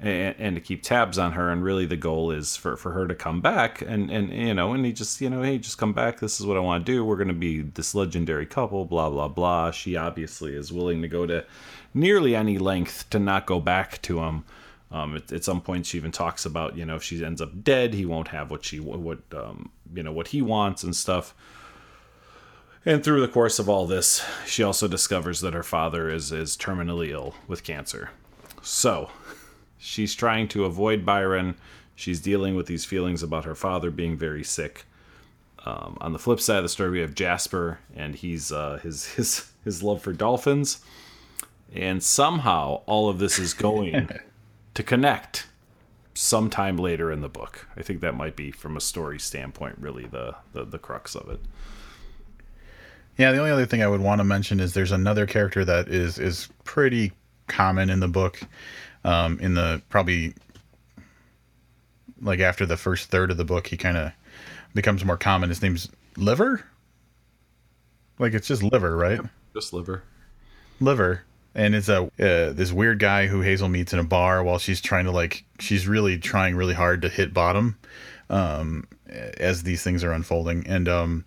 [0.02, 1.50] and, and to keep tabs on her.
[1.50, 3.82] And really, the goal is for, for her to come back.
[3.82, 6.20] And, and, you know, and he just, you know, hey, just come back.
[6.20, 7.06] This is what I want to do.
[7.06, 9.72] We're going to be this legendary couple, blah, blah, blah.
[9.72, 11.46] She obviously is willing to go to
[11.94, 14.44] nearly any length to not go back to him.
[14.92, 17.64] Um, at, at some point, she even talks about, you know, if she ends up
[17.64, 21.34] dead, he won't have what she, what, um, you know, what he wants and stuff.
[22.84, 26.58] And through the course of all this, she also discovers that her father is, is
[26.58, 28.10] terminally ill with cancer.
[28.64, 29.12] So,
[29.82, 31.56] she's trying to avoid Byron.
[31.96, 34.86] She's dealing with these feelings about her father being very sick.
[35.66, 39.06] Um, on the flip side of the story, we have Jasper, and he's uh, his
[39.16, 40.82] his his love for dolphins.
[41.74, 44.10] And somehow, all of this is going
[44.74, 45.48] to connect
[46.14, 47.66] sometime later in the book.
[47.78, 51.30] I think that might be, from a story standpoint, really the the, the crux of
[51.30, 51.40] it.
[53.18, 55.88] Yeah, the only other thing I would want to mention is there's another character that
[55.90, 57.12] is is pretty
[57.48, 58.42] common in the book.
[59.04, 60.34] Um, in the probably
[62.22, 64.12] like after the first third of the book, he kind of
[64.74, 65.50] becomes more common.
[65.50, 66.66] His name's Liver.
[68.20, 69.20] Like it's just Liver, right?
[69.54, 70.04] Just liver.
[70.80, 74.58] Liver, and it's a uh, this weird guy who Hazel meets in a bar while
[74.58, 77.78] she's trying to like she's really trying really hard to hit bottom,
[78.30, 81.26] um, as these things are unfolding, and um,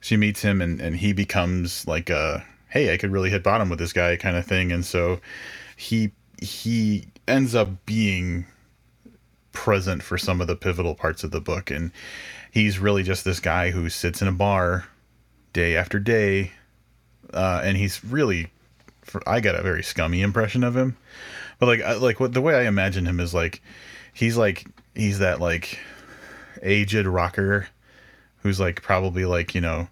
[0.00, 3.70] she meets him and and he becomes like a hey I could really hit bottom
[3.70, 5.20] with this guy kind of thing, and so
[5.76, 8.46] he he ends up being
[9.52, 11.92] present for some of the pivotal parts of the book and
[12.50, 14.86] he's really just this guy who sits in a bar
[15.52, 16.52] day after day
[17.32, 18.50] uh, and he's really
[19.26, 20.96] I got a very scummy impression of him.
[21.58, 23.62] But like like what the way I imagine him is like
[24.12, 25.78] he's like he's that like
[26.62, 27.68] aged rocker
[28.42, 29.88] who's like probably like you know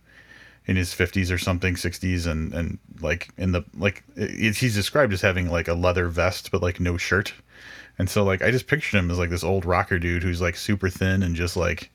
[0.71, 5.13] in his 50s or something 60s and and like in the like it, he's described
[5.13, 7.35] as having like a leather vest but like no shirt.
[7.99, 10.55] And so like I just pictured him as like this old rocker dude who's like
[10.55, 11.91] super thin and just like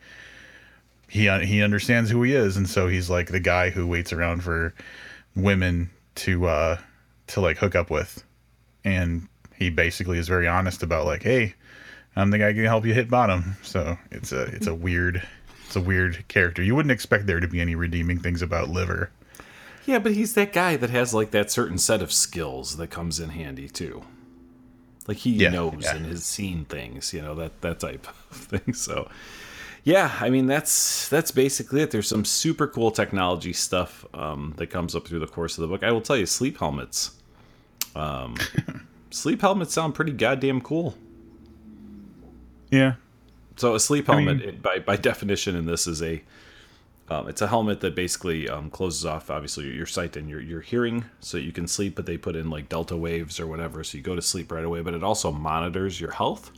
[1.08, 2.58] he he understands who he is.
[2.58, 4.74] And so he's like the guy who waits around for
[5.38, 6.78] women to uh
[7.28, 8.26] to like hook up with.
[8.84, 11.56] And he basically is very honest about like hey
[12.18, 13.56] I'm the guy who can help you hit bottom.
[13.64, 15.26] So it's a it's a weird
[15.76, 19.12] a weird character you wouldn't expect there to be any redeeming things about liver
[19.86, 23.20] Yeah, but he's that guy that has like that certain set of skills that comes
[23.20, 24.04] in handy too.
[25.08, 25.96] Like he Yeah, knows yeah.
[25.96, 28.74] and has seen things, you know, that that type of thing.
[28.74, 29.08] So
[29.84, 31.92] yeah, I mean that's that's basically it.
[31.92, 35.68] There's some super cool technology stuff um, that comes up through the course of the
[35.68, 35.84] book.
[35.84, 37.12] I will tell you, sleep helmets.
[37.96, 38.36] Um,
[39.12, 40.96] sleep helmets sound pretty goddamn cool.
[42.72, 42.96] yeah
[43.56, 46.22] So a sleep mean- helmet, it, by by definition, in this is a
[47.08, 50.62] um, it's a helmet that basically um, closes off obviously your sight and your your
[50.62, 51.96] hearing, so you can sleep.
[51.96, 54.66] But they put in like delta waves or whatever, so you go to sleep right
[54.66, 54.82] away.
[54.82, 56.52] But it also monitors your health,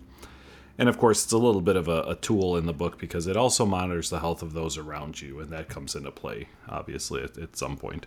[0.78, 3.28] And of course, it's a little bit of a, a, tool in the book because
[3.28, 7.24] it also monitors the health of those around you, and that comes into play, obviously,
[7.24, 8.06] at, at some point.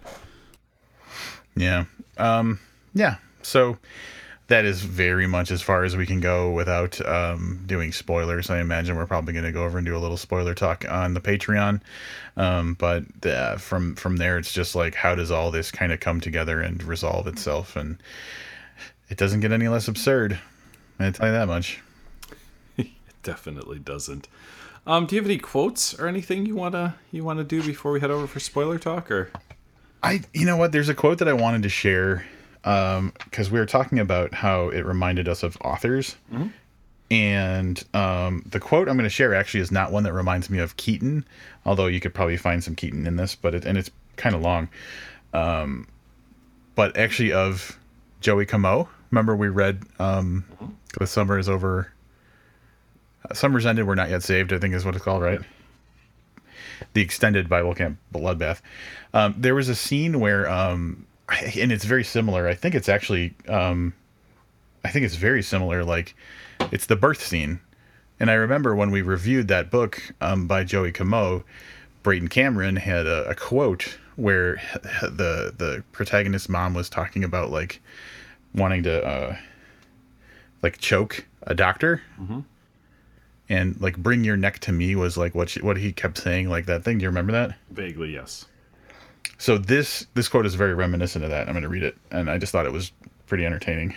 [1.57, 1.85] Yeah.
[2.17, 2.61] Um,
[2.95, 3.17] yeah.
[3.43, 3.79] So
[4.51, 8.51] that is very much as far as we can go without um, doing spoilers.
[8.51, 11.15] I imagine we're probably going to go over and do a little spoiler talk on
[11.15, 11.81] the Patreon.
[12.37, 16.01] Um, but uh, from from there, it's just like how does all this kind of
[16.01, 18.03] come together and resolve itself, and
[19.09, 20.41] it doesn't get any less absurd.
[20.99, 21.81] I tell you that much.
[22.77, 22.89] it
[23.23, 24.27] definitely doesn't.
[24.85, 28.01] Um, do you have any quotes or anything you wanna you wanna do before we
[28.01, 29.13] head over for spoiler talk?
[29.13, 29.31] Or
[30.03, 30.73] I, you know what?
[30.73, 32.27] There's a quote that I wanted to share
[32.63, 36.17] because um, we were talking about how it reminded us of authors.
[36.33, 36.49] Mm-hmm.
[37.11, 40.59] And um, the quote I'm going to share actually is not one that reminds me
[40.59, 41.25] of Keaton,
[41.67, 44.43] although you could probably find some Keaton in this, but it, and it's kind of
[44.43, 44.69] long.
[45.33, 45.89] Um,
[46.77, 47.79] but actually of
[48.21, 48.89] Joey Comeau.
[49.11, 50.73] Remember we read um, mm-hmm.
[50.99, 51.93] "The Summer is Over."
[53.29, 53.87] Uh, Summer's ended.
[53.87, 54.53] We're not yet saved.
[54.53, 55.41] I think is what it's called, right?
[56.95, 58.61] The extended Bible camp bloodbath.
[59.13, 61.07] Um, there was a scene where um,
[61.57, 62.47] and it's very similar.
[62.49, 63.95] I think it's actually, um,
[64.85, 65.85] I think it's very similar.
[65.85, 66.15] Like,
[66.73, 67.61] it's the birth scene,
[68.19, 71.43] and I remember when we reviewed that book um, by Joey Comeau,
[72.03, 74.57] Brayden Cameron had a, a, quote where
[75.03, 77.81] the the protagonist's mom was talking about like
[78.55, 79.37] wanting to uh,
[80.63, 82.03] like choke a doctor.
[82.21, 82.41] Mm-hmm.
[83.49, 86.49] And like bring your neck to me was like what she, what he kept saying
[86.49, 86.99] like that thing.
[86.99, 87.57] Do you remember that?
[87.71, 88.47] Vaguely, yes.
[89.39, 91.49] So this this quote is very reminiscent of that.
[91.49, 92.93] I'm going to read it, and I just thought it was
[93.27, 93.95] pretty entertaining.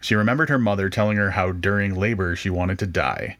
[0.00, 3.36] She remembered her mother telling her how during labor she wanted to die.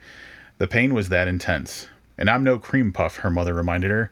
[0.59, 1.89] The pain was that intense.
[2.19, 4.11] And I'm no cream puff, her mother reminded her.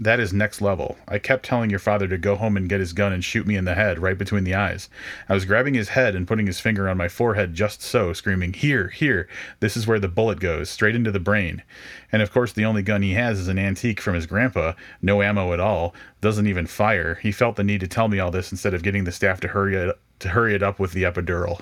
[0.00, 0.96] That is next level.
[1.08, 3.56] I kept telling your father to go home and get his gun and shoot me
[3.56, 4.88] in the head, right between the eyes.
[5.28, 8.52] I was grabbing his head and putting his finger on my forehead just so, screaming,
[8.52, 11.64] Here, here, this is where the bullet goes, straight into the brain.
[12.12, 15.20] And of course, the only gun he has is an antique from his grandpa, no
[15.20, 17.16] ammo at all, doesn't even fire.
[17.16, 19.48] He felt the need to tell me all this instead of getting the staff to
[19.48, 21.60] hurry it, to hurry it up with the epidural.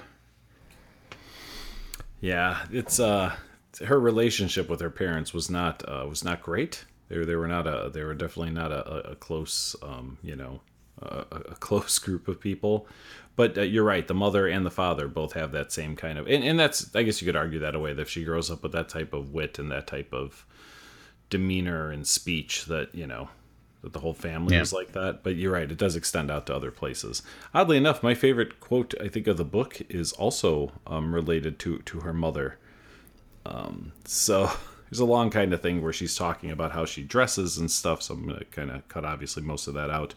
[2.21, 3.35] Yeah, it's uh
[3.85, 6.85] her relationship with her parents was not uh, was not great.
[7.09, 10.61] They they were not a they were definitely not a, a close um, you know
[11.01, 12.87] a, a, close group of people.
[13.35, 14.07] But uh, you're right.
[14.07, 17.03] The mother and the father both have that same kind of, and, and that's I
[17.03, 19.33] guess you could argue that away that if she grows up with that type of
[19.33, 20.47] wit and that type of
[21.29, 23.29] demeanor and speech that you know
[23.83, 24.63] that the whole family yeah.
[24.63, 25.23] is like that.
[25.23, 27.23] But you're right; it does extend out to other places.
[27.55, 31.79] Oddly enough, my favorite quote I think of the book is also um, related to
[31.81, 32.59] to her mother.
[33.45, 34.51] Um, so
[34.91, 38.03] there's a long kind of thing where she's talking about how she dresses and stuff.
[38.03, 40.15] So I'm to kind of cut obviously most of that out.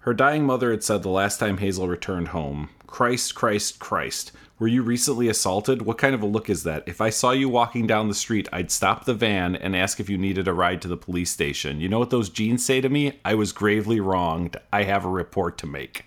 [0.00, 4.32] Her dying mother had said the last time Hazel returned home, Christ, Christ, Christ.
[4.58, 5.82] Were you recently assaulted?
[5.82, 6.82] What kind of a look is that?
[6.86, 10.08] If I saw you walking down the street, I'd stop the van and ask if
[10.08, 11.80] you needed a ride to the police station.
[11.80, 13.20] You know what those jeans say to me?
[13.24, 14.56] I was gravely wronged.
[14.72, 16.06] I have a report to make.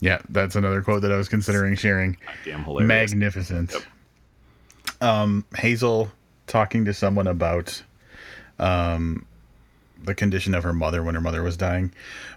[0.00, 2.16] Yeah, that's another quote that I was considering sharing.
[2.44, 2.88] Damn hilarious.
[2.88, 3.72] Magnificent.
[3.72, 3.82] Yep
[5.00, 6.10] um, Hazel
[6.46, 7.82] talking to someone about
[8.58, 9.26] um,
[10.02, 11.92] the condition of her mother when her mother was dying.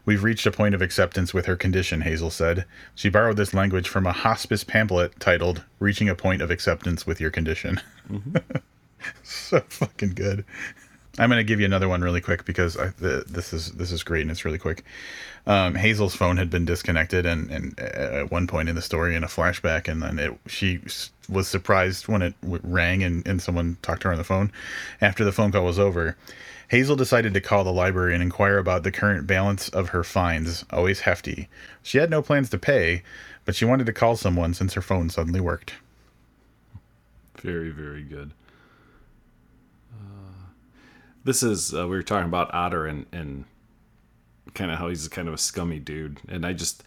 [0.06, 2.66] We've reached a point of acceptance with her condition, Hazel said.
[2.96, 7.22] She borrowed this language from a hospice pamphlet titled Reaching a Point of Acceptance with
[7.22, 7.80] Your Condition.
[8.12, 8.38] Mm-hmm.
[9.24, 10.46] so fucking good.
[11.20, 13.92] I'm going to give you another one really quick because I, the, this is this
[13.92, 14.86] is great and it's really quick.
[15.46, 19.24] Um, Hazel's phone had been disconnected, and, and at one point in the story, in
[19.24, 20.80] a flashback, and then it, she
[21.28, 24.52] was surprised when it rang and, and someone talked to her on the phone.
[25.02, 26.16] After the phone call was over,
[26.70, 30.64] Hazel decided to call the library and inquire about the current balance of her fines,
[30.70, 31.50] always hefty.
[31.82, 33.02] She had no plans to pay,
[33.44, 35.74] but she wanted to call someone since her phone suddenly worked.
[37.42, 38.32] Very, very good
[41.24, 43.46] this is uh, we were talking about Otter and and
[44.54, 46.84] kind of how he's kind of a scummy dude, and I just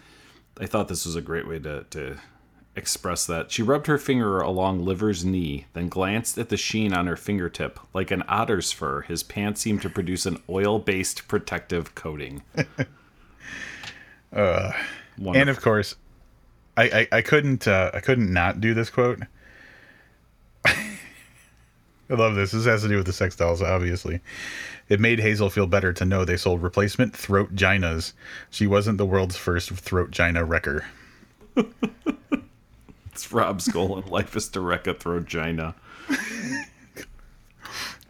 [0.61, 2.17] I thought this was a great way to to
[2.77, 3.51] express that.
[3.51, 7.79] She rubbed her finger along Liver's knee, then glanced at the sheen on her fingertip.
[7.93, 12.43] Like an otter's fur, his pants seemed to produce an oil-based protective coating.
[14.33, 14.73] uh,
[15.25, 15.97] and of course,
[16.77, 19.21] I I, I couldn't uh, I couldn't not do this quote.
[22.11, 22.53] I love this.
[22.53, 24.21] This has to do with the sex dolls, obviously.
[24.89, 28.13] It made Hazel feel better to know they sold replacement throat ginas.
[28.51, 30.85] She wasn't the world's first throat gina wrecker.
[33.07, 35.75] it's Rob's goal in life is to wreck a throat gina.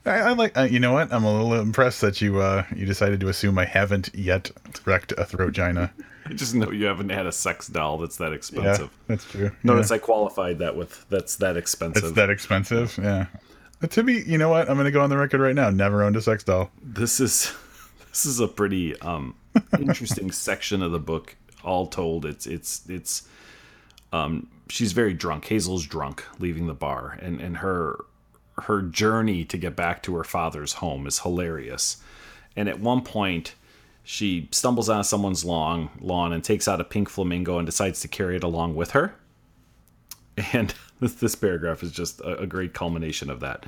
[0.06, 0.56] I, I like.
[0.56, 1.12] Uh, you know what?
[1.12, 4.50] I'm a little impressed that you uh, you decided to assume I haven't yet
[4.84, 5.92] wrecked a throat gina.
[6.26, 8.90] I just know you haven't had a sex doll that's that expensive.
[8.90, 9.50] Yeah, that's true.
[9.62, 9.96] Notice yeah.
[9.96, 12.04] I qualified that with that's that expensive.
[12.04, 12.98] It's that expensive.
[13.00, 13.26] Yeah.
[13.84, 14.70] But to be, you know what?
[14.70, 15.68] I'm going to go on the record right now.
[15.68, 16.70] Never owned a sex doll.
[16.82, 17.52] This is
[18.08, 19.34] this is a pretty um
[19.78, 21.36] interesting section of the book.
[21.62, 23.28] All told, it's it's it's
[24.10, 25.44] um she's very drunk.
[25.44, 28.06] Hazel's drunk, leaving the bar, and and her
[28.62, 31.98] her journey to get back to her father's home is hilarious.
[32.56, 33.54] And at one point,
[34.02, 38.08] she stumbles on someone's lawn lawn and takes out a pink flamingo and decides to
[38.08, 39.14] carry it along with her.
[40.54, 43.66] And this, this paragraph is just a, a great culmination of that.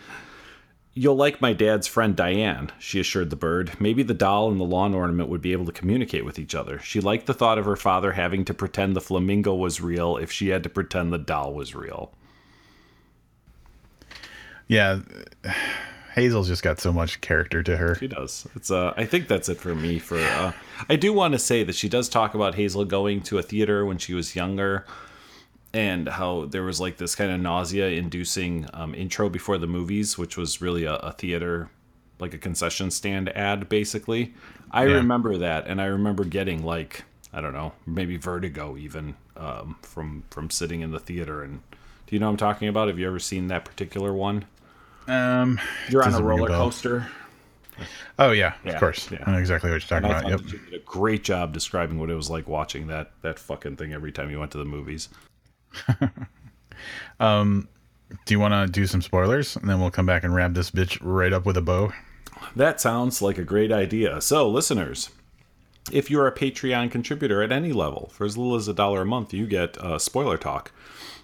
[0.98, 3.78] You'll like my dad's friend Diane, she assured the bird.
[3.78, 6.78] Maybe the doll and the lawn ornament would be able to communicate with each other.
[6.78, 10.32] She liked the thought of her father having to pretend the flamingo was real if
[10.32, 12.12] she had to pretend the doll was real.
[14.68, 15.00] Yeah.
[16.14, 17.94] Hazel's just got so much character to her.
[17.96, 18.46] She does.
[18.56, 20.52] It's uh I think that's it for me for uh
[20.88, 23.84] I do want to say that she does talk about Hazel going to a theater
[23.84, 24.86] when she was younger
[25.76, 30.16] and how there was like this kind of nausea inducing um, intro before the movies,
[30.16, 31.68] which was really a, a theater
[32.18, 34.32] like a concession stand ad basically.
[34.70, 34.94] I Yeah.
[34.94, 40.24] remember that and I remember getting like I don't know, maybe vertigo even um, from
[40.30, 41.60] from sitting in the theater and
[42.06, 42.88] do you know what I'm talking about?
[42.88, 44.46] Have you ever seen that particular one?
[45.08, 45.60] Um,
[45.90, 47.06] You're on a doesn't ring a roller coaster.
[48.18, 49.10] Oh yeah, Yeah, of course.
[49.10, 49.22] yeah.
[49.26, 50.26] I know exactly what you're talking about.
[50.30, 50.40] Yep.
[50.52, 53.92] you did a great job describing what it was like watching that that fucking thing
[53.92, 55.10] every time you went to the movies.
[58.24, 60.70] Do you want to do some spoilers, and then we'll come back and wrap this
[60.70, 61.92] bitch right up with a bow?
[62.54, 64.20] That sounds like a great idea.
[64.20, 65.10] So, listeners,
[65.92, 69.06] if you're a Patreon contributor at any level, for as little as a dollar a
[69.06, 70.72] month, you get uh, spoiler talk,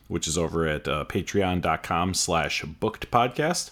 [0.09, 3.71] which is over at uh, patreon.com slash booked podcast.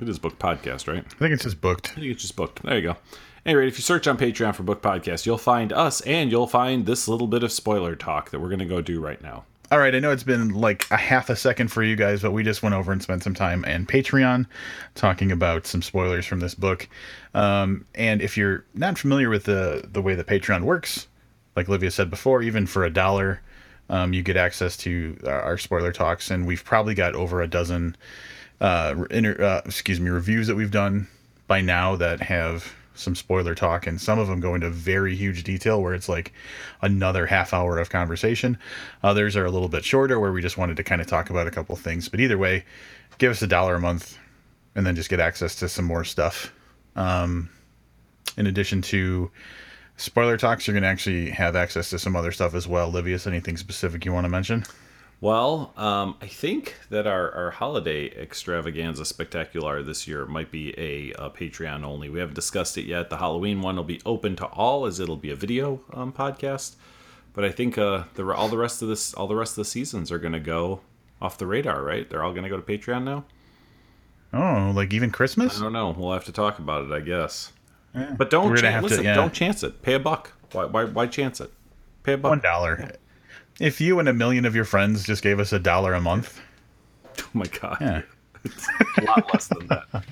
[0.00, 1.04] It is booked podcast, right?
[1.04, 1.92] I think it's just booked.
[1.92, 2.62] I think it's just booked.
[2.62, 2.96] There you go.
[3.44, 6.86] Anyway, if you search on Patreon for Book Podcast, you'll find us and you'll find
[6.86, 9.44] this little bit of spoiler talk that we're going to go do right now.
[9.72, 12.32] All right, I know it's been like a half a second for you guys, but
[12.32, 14.44] we just went over and spent some time and Patreon
[14.94, 16.90] talking about some spoilers from this book.
[17.32, 21.06] Um, and if you're not familiar with the the way the Patreon works,
[21.56, 23.40] like Olivia said before, even for a dollar,
[23.88, 27.48] um, you get access to our, our spoiler talks, and we've probably got over a
[27.48, 27.96] dozen,
[28.60, 31.08] uh, inter, uh, excuse me, reviews that we've done
[31.46, 35.44] by now that have some spoiler talk, and some of them go into very huge
[35.44, 36.32] detail where it's like
[36.82, 38.58] another half hour of conversation.
[39.02, 41.46] Others are a little bit shorter where we just wanted to kind of talk about
[41.46, 42.08] a couple things.
[42.08, 42.64] But either way,
[43.18, 44.18] give us a dollar a month,
[44.74, 46.52] and then just get access to some more stuff.
[46.96, 47.48] Um,
[48.36, 49.30] in addition to
[49.96, 52.90] spoiler talks, you're going to actually have access to some other stuff as well.
[52.90, 54.64] Livius, anything specific you want to mention?
[55.22, 61.12] Well, um, I think that our, our holiday extravaganza spectacular this year might be a,
[61.14, 62.08] uh Patreon only.
[62.10, 63.08] We haven't discussed it yet.
[63.08, 66.74] The Halloween one will be open to all, as it'll be a video um, podcast.
[67.34, 69.64] But I think uh, the all the rest of this all the rest of the
[69.64, 70.80] seasons are going to go
[71.20, 72.10] off the radar, right?
[72.10, 73.24] They're all going to go to Patreon now.
[74.32, 75.56] Oh, like even Christmas?
[75.56, 75.94] I don't know.
[75.96, 77.52] We'll have to talk about it, I guess.
[77.94, 79.04] But don't We're gonna chan- have to- listen.
[79.04, 79.14] yeah.
[79.14, 79.82] Don't chance it.
[79.82, 80.32] Pay a buck.
[80.50, 80.64] Why?
[80.64, 80.84] Why?
[80.84, 81.52] Why chance it?
[82.02, 82.30] Pay a buck.
[82.30, 82.96] One dollar.
[83.60, 86.40] If you and a million of your friends just gave us a dollar a month,
[87.18, 87.76] Oh my god.
[87.80, 88.02] yeah.
[88.44, 88.66] it's
[88.98, 90.04] a lot less than that.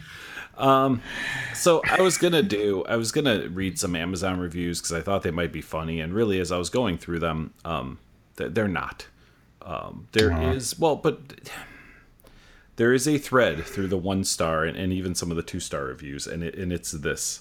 [0.59, 1.01] Um,
[1.55, 5.23] so I was gonna do, I was gonna read some Amazon reviews because I thought
[5.23, 7.99] they might be funny, and really, as I was going through them, um,
[8.37, 9.07] th- they're not.
[9.63, 11.19] Um, there is well, but
[12.77, 15.61] there is a thread through the one star and, and even some of the two
[15.61, 17.41] star reviews, and it, and it's this.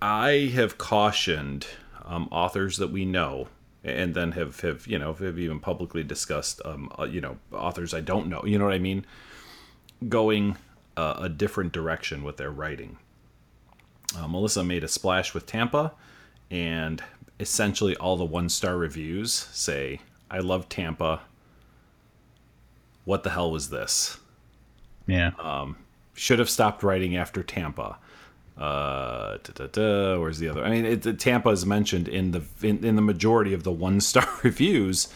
[0.00, 1.66] I have cautioned
[2.04, 3.48] um, authors that we know,
[3.86, 7.94] and then have, have you know have even publicly discussed um, uh, you know authors
[7.94, 8.42] I don't know.
[8.44, 9.06] You know what I mean?
[10.08, 10.56] Going
[10.96, 12.98] uh, a different direction with their writing.
[14.16, 15.92] Uh, Melissa made a splash with Tampa,
[16.50, 17.02] and
[17.38, 21.22] essentially all the one star reviews say, "I love Tampa."
[23.04, 24.18] What the hell was this?
[25.06, 25.30] Yeah.
[25.38, 25.76] Um,
[26.14, 27.98] should have stopped writing after Tampa.
[28.58, 30.64] Uh, da, da, da, where's the other?
[30.64, 33.72] I mean, it, it- Tampa is mentioned in the in, in the majority of the
[33.72, 35.08] one star reviews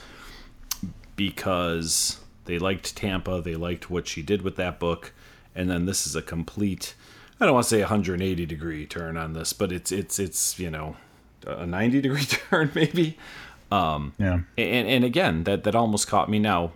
[1.17, 5.13] because they liked Tampa, they liked what she did with that book,
[5.55, 6.95] and then this is a complete.
[7.41, 10.71] I don't want to say 180 degree turn on this, but it's it's it's you
[10.71, 10.97] know
[11.47, 13.17] a 90 degree turn maybe.
[13.73, 14.41] Um, yeah.
[14.59, 16.73] And, and again, that, that almost caught me now.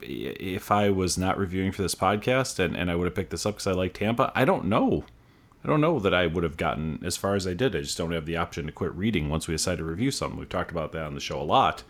[0.00, 3.44] If I was not reviewing for this podcast and, and I would have picked this
[3.44, 5.04] up because I like Tampa, I don't know.
[5.64, 7.74] I don't know that I would have gotten as far as I did.
[7.74, 10.38] I just don't have the option to quit reading once we decide to review something.
[10.38, 11.82] We've talked about that on the show a lot.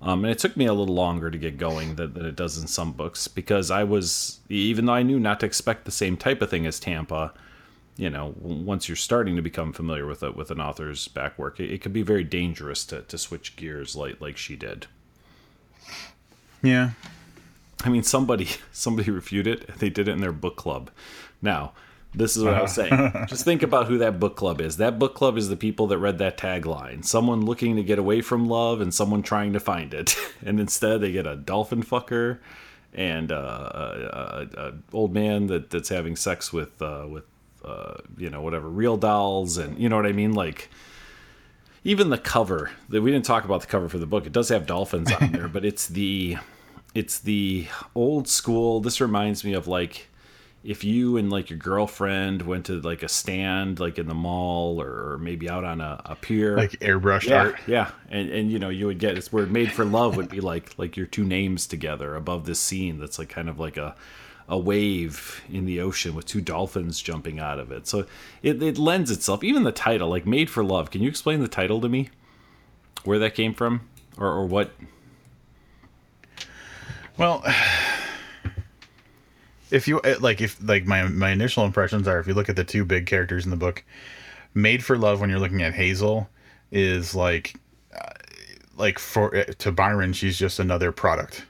[0.00, 2.56] Um, and it took me a little longer to get going than, than it does
[2.56, 6.16] in some books because I was, even though I knew not to expect the same
[6.16, 7.34] type of thing as Tampa,
[7.96, 11.58] you know, once you're starting to become familiar with it with an author's back work,
[11.58, 14.86] it, it could be very dangerous to, to switch gears like like she did.
[16.62, 16.90] Yeah.
[17.84, 19.78] I mean, somebody somebody reviewed it.
[19.78, 20.90] They did it in their book club.
[21.42, 21.72] Now,
[22.18, 23.12] this is what I was saying.
[23.28, 24.76] Just think about who that book club is.
[24.76, 27.04] That book club is the people that read that tagline.
[27.04, 30.16] Someone looking to get away from love and someone trying to find it.
[30.44, 32.38] And instead they get a dolphin fucker
[32.94, 37.24] and uh, a, a, a, old man that, that's having sex with uh, with
[37.64, 40.68] uh, you know whatever real dolls and you know what I mean like
[41.84, 44.48] even the cover that we didn't talk about the cover for the book it does
[44.48, 46.36] have dolphins on there but it's the
[46.94, 50.08] it's the old school this reminds me of like
[50.64, 54.80] if you and like your girlfriend went to like a stand like in the mall
[54.82, 56.56] or maybe out on a, a pier.
[56.56, 57.56] Like airbrushed yeah, art?
[57.66, 57.90] yeah.
[58.10, 60.76] And and you know you would get it's where made for love would be like
[60.76, 63.94] like your two names together above this scene that's like kind of like a
[64.48, 67.86] a wave in the ocean with two dolphins jumping out of it.
[67.86, 68.06] So
[68.42, 71.48] it, it lends itself even the title like made for love can you explain the
[71.48, 72.10] title to me?
[73.04, 73.88] Where that came from?
[74.16, 74.72] Or, or what?
[77.16, 77.44] Well
[79.70, 82.56] if you uh, like if like my my initial impressions are if you look at
[82.56, 83.84] the two big characters in the book
[84.54, 86.28] made for love when you're looking at hazel
[86.70, 87.54] is like
[87.94, 88.12] uh,
[88.76, 91.44] like for uh, to byron she's just another product.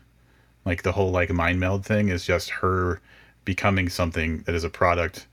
[0.65, 3.01] Like the whole like mind meld thing is just her
[3.45, 5.27] becoming something that is a product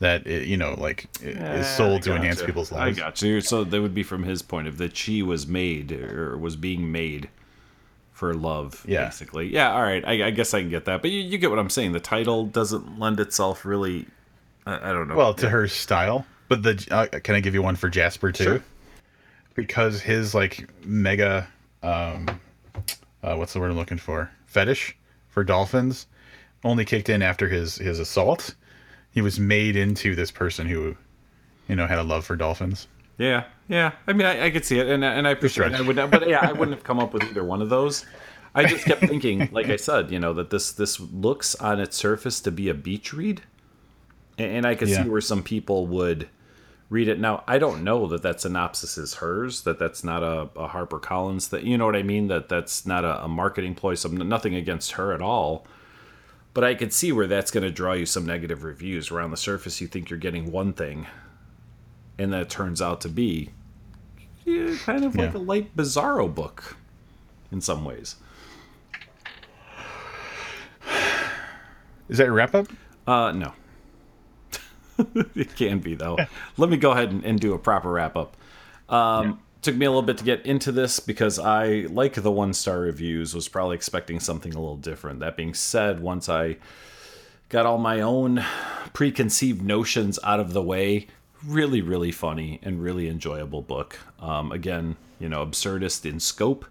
[0.00, 3.62] that it, you know like is sold to enhance people's lives i got you so
[3.62, 7.28] that would be from his point of that she was made or was being made
[8.12, 9.04] for love, yeah.
[9.04, 9.52] basically.
[9.52, 10.04] Yeah, all right.
[10.06, 11.92] I, I, guess I can get that, but you, you, get what I'm saying.
[11.92, 14.06] The title doesn't lend itself really.
[14.66, 15.16] I, I don't know.
[15.16, 18.44] Well, to her style, but the uh, can I give you one for Jasper too?
[18.44, 18.62] Sure.
[19.54, 21.48] Because his like mega,
[21.82, 22.28] um,
[23.22, 24.30] uh, what's the word I'm looking for?
[24.46, 24.96] Fetish
[25.28, 26.06] for dolphins
[26.64, 28.54] only kicked in after his his assault.
[29.10, 30.96] He was made into this person who,
[31.68, 32.86] you know, had a love for dolphins.
[33.18, 33.92] Yeah, yeah.
[34.06, 35.74] I mean, I, I could see it, and and I appreciate it.
[35.74, 38.04] I would, but yeah, I wouldn't have come up with either one of those.
[38.54, 41.96] I just kept thinking, like I said, you know, that this this looks on its
[41.96, 43.42] surface to be a beach read,
[44.38, 45.02] and I could yeah.
[45.02, 46.28] see where some people would
[46.92, 47.18] read it.
[47.18, 49.62] Now, I don't know that that synopsis is hers.
[49.62, 51.48] That that's not a, a Harper Collins.
[51.48, 52.28] That you know what I mean.
[52.28, 53.94] That that's not a, a marketing ploy.
[53.94, 55.66] So nothing against her at all.
[56.54, 59.10] But I could see where that's going to draw you some negative reviews.
[59.10, 61.06] Where on the surface you think you're getting one thing,
[62.22, 63.50] and that turns out to be
[64.44, 66.76] yeah, kind of like a light bizarro book
[67.50, 68.16] in some ways.
[72.08, 72.66] Is that a wrap up?
[73.06, 73.52] Uh, no.
[75.34, 76.18] it can be though.
[76.56, 78.36] Let me go ahead and, and do a proper wrap up.
[78.88, 79.34] Um, yeah.
[79.62, 82.80] Took me a little bit to get into this because I, like the one star
[82.80, 85.20] reviews, was probably expecting something a little different.
[85.20, 86.56] That being said, once I
[87.48, 88.44] got all my own
[88.92, 91.06] preconceived notions out of the way,
[91.46, 93.98] really, really funny and really enjoyable book.
[94.20, 96.64] Um, again, you know, absurdist in scope.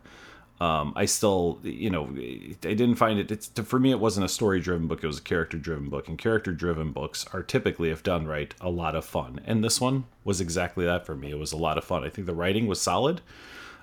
[0.59, 3.31] Um, I still, you know, I didn't find it.
[3.31, 5.03] It's for me, it wasn't a story-driven book.
[5.03, 8.95] It was a character-driven book, and character-driven books are typically, if done right, a lot
[8.95, 9.41] of fun.
[9.45, 11.31] And this one was exactly that for me.
[11.31, 12.03] It was a lot of fun.
[12.03, 13.21] I think the writing was solid.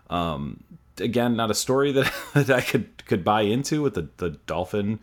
[0.08, 0.62] Um,
[0.98, 5.00] again, not a story that, that I could could buy into with the the dolphin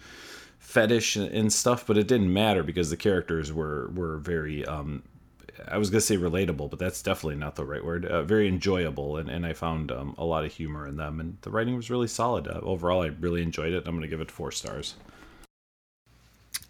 [0.60, 5.04] fetish and stuff, but it didn't matter because the characters were were very um,
[5.68, 8.06] I was gonna say relatable, but that's definitely not the right word.
[8.06, 11.38] Uh, very enjoyable, and, and I found um, a lot of humor in them, and
[11.41, 12.47] the writing was really solid.
[12.47, 13.84] Uh, overall, I really enjoyed it.
[13.86, 14.95] I'm gonna give it four stars.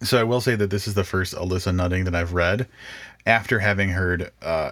[0.01, 2.67] So I will say that this is the first Alissa Nutting that I've read
[3.25, 4.71] after having heard uh,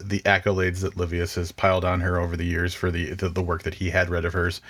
[0.00, 3.42] the accolades that Livius has piled on her over the years for the the, the
[3.42, 4.60] work that he had read of hers,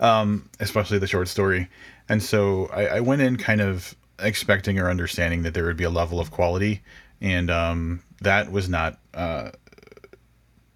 [0.00, 1.68] um, especially the short story.
[2.08, 5.84] And so I, I went in kind of expecting or understanding that there would be
[5.84, 6.82] a level of quality
[7.22, 9.52] and um, that was not uh,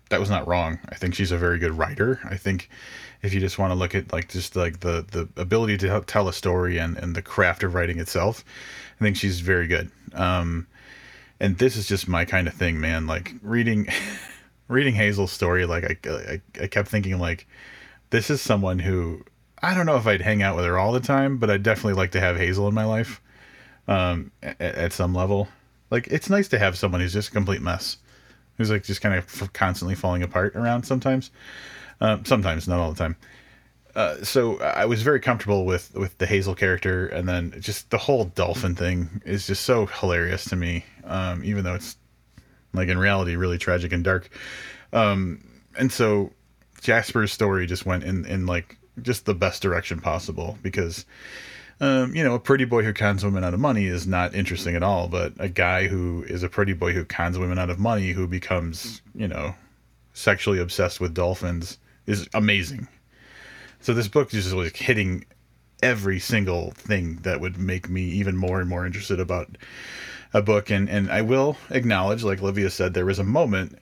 [0.08, 0.78] that was not wrong.
[0.88, 2.20] I think she's a very good writer.
[2.24, 2.70] I think
[3.22, 6.28] if you just want to look at like just like the the ability to tell
[6.28, 8.44] a story and and the craft of writing itself,
[8.98, 9.90] I think she's very good.
[10.14, 10.68] Um,
[11.40, 13.06] and this is just my kind of thing, man.
[13.08, 13.88] Like reading
[14.68, 17.46] reading Hazel's story, like I, I I kept thinking like
[18.10, 19.24] this is someone who
[19.60, 21.94] I don't know if I'd hang out with her all the time, but I'd definitely
[21.94, 23.20] like to have Hazel in my life
[23.88, 25.48] um, at, at some level.
[25.90, 27.98] Like it's nice to have someone who's just a complete mess,
[28.56, 31.30] who's like just kind of constantly falling apart around sometimes.
[32.00, 33.16] Uh, sometimes, not all the time.
[33.94, 37.98] Uh, so I was very comfortable with with the Hazel character, and then just the
[37.98, 40.84] whole dolphin thing is just so hilarious to me.
[41.04, 41.96] Um, even though it's
[42.74, 44.28] like in reality really tragic and dark.
[44.92, 45.42] Um,
[45.78, 46.32] and so
[46.82, 51.06] Jasper's story just went in in like just the best direction possible because
[51.80, 54.76] um, you know, a pretty boy who cons women out of money is not interesting
[54.76, 55.08] at all.
[55.08, 58.26] But a guy who is a pretty boy who cons women out of money who
[58.26, 59.54] becomes, you know,
[60.14, 62.88] sexually obsessed with dolphins is amazing.
[63.80, 65.26] So this book is just was hitting
[65.82, 69.58] every single thing that would make me even more and more interested about
[70.32, 70.70] a book.
[70.70, 73.78] And and I will acknowledge, like Livius said, there was a moment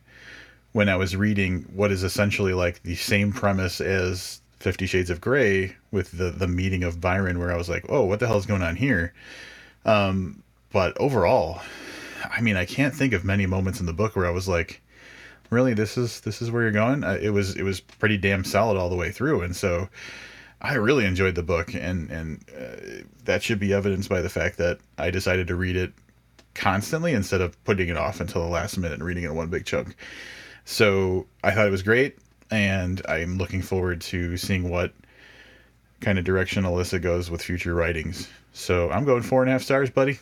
[0.72, 5.20] when I was reading what is essentially like the same premise as Fifty Shades of
[5.20, 8.38] Grey with the the meeting of Byron, where I was like, oh, what the hell
[8.38, 9.12] is going on here?
[9.84, 10.42] Um,
[10.72, 11.60] but overall,
[12.30, 14.80] I mean, I can't think of many moments in the book where I was like,
[15.50, 17.04] really, this is this is where you're going.
[17.04, 19.86] Uh, it was it was pretty damn solid all the way through, and so
[20.62, 24.56] I really enjoyed the book, and and uh, that should be evidenced by the fact
[24.56, 25.92] that I decided to read it
[26.54, 29.50] constantly instead of putting it off until the last minute and reading it in one
[29.50, 29.94] big chunk.
[30.64, 32.16] So I thought it was great
[32.54, 34.92] and I'm looking forward to seeing what
[36.00, 38.28] kind of direction Alissa goes with future writings.
[38.52, 40.20] So I'm going four and a half stars, buddy.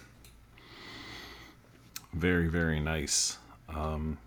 [2.14, 3.38] Very, very nice.
[3.68, 4.18] Um,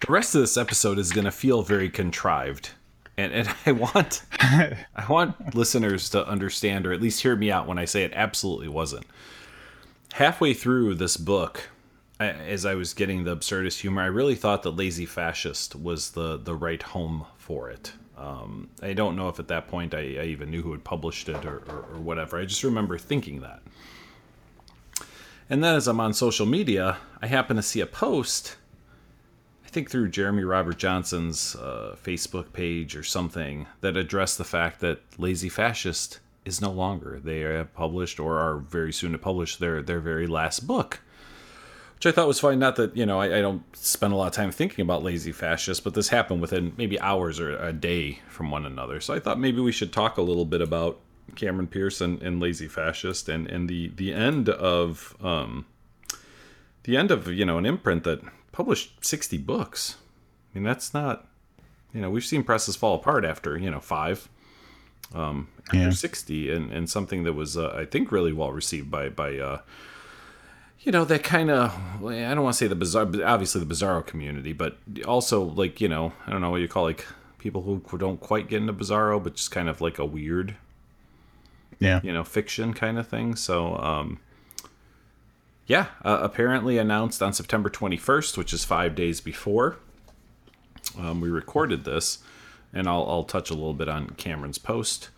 [0.00, 2.70] the rest of this episode is going to feel very contrived,
[3.16, 7.66] and and I want I want listeners to understand, or at least hear me out
[7.66, 9.06] when I say it absolutely wasn't.
[10.14, 11.70] Halfway through this book,
[12.28, 16.36] as I was getting the absurdist humor, I really thought that Lazy Fascist was the
[16.36, 17.92] the right home for it.
[18.16, 21.28] Um, I don't know if at that point I, I, even knew who had published
[21.28, 22.38] it or, or, or, whatever.
[22.38, 23.62] I just remember thinking that.
[25.50, 28.56] And then as I'm on social media, I happen to see a post,
[29.64, 34.80] I think through Jeremy Robert Johnson's uh, Facebook page or something, that addressed the fact
[34.80, 37.18] that Lazy Fascist is no longer.
[37.18, 41.00] They have published or are very soon to publish their, their very last book
[42.02, 42.58] which I thought was fine.
[42.58, 45.30] Not that you know I, I, don't spend a lot of time thinking about lazy
[45.30, 49.00] fascists, but this happened within maybe hours or a day from one another.
[49.00, 50.98] So I thought maybe we should talk a little bit about
[51.36, 55.64] Cameron Pierce and, and lazy fascist and and the the end of um
[56.82, 59.96] the end of you know an imprint that published sixty books.
[60.52, 61.28] I mean that's not
[61.94, 64.28] you know we've seen presses fall apart after you know five
[65.14, 65.90] um after yeah.
[65.90, 69.60] 60 and and something that was uh, i think really well received by by uh
[70.82, 71.72] you know that kind of
[72.04, 74.76] i don't want to say the bizarre obviously the bizarro community but
[75.06, 77.06] also like you know i don't know what you call like
[77.38, 80.56] people who don't quite get into bizarro but just kind of like a weird
[81.82, 82.00] yeah.
[82.02, 83.34] you know fiction kind of thing.
[83.34, 84.20] So um
[85.66, 89.76] yeah uh, apparently announced on september 21st which is five days before
[90.98, 92.18] um, we recorded this
[92.72, 95.10] and I'll, I'll touch a little bit on cameron's post.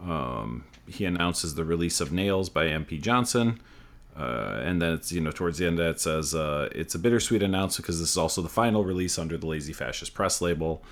[0.00, 3.60] Um, he announces the release of nails by mp johnson
[4.18, 7.42] uh, and then it's you know towards the end that says uh, it's a bittersweet
[7.42, 10.82] announcement because this is also the final release under the Lazy Fascist Press label.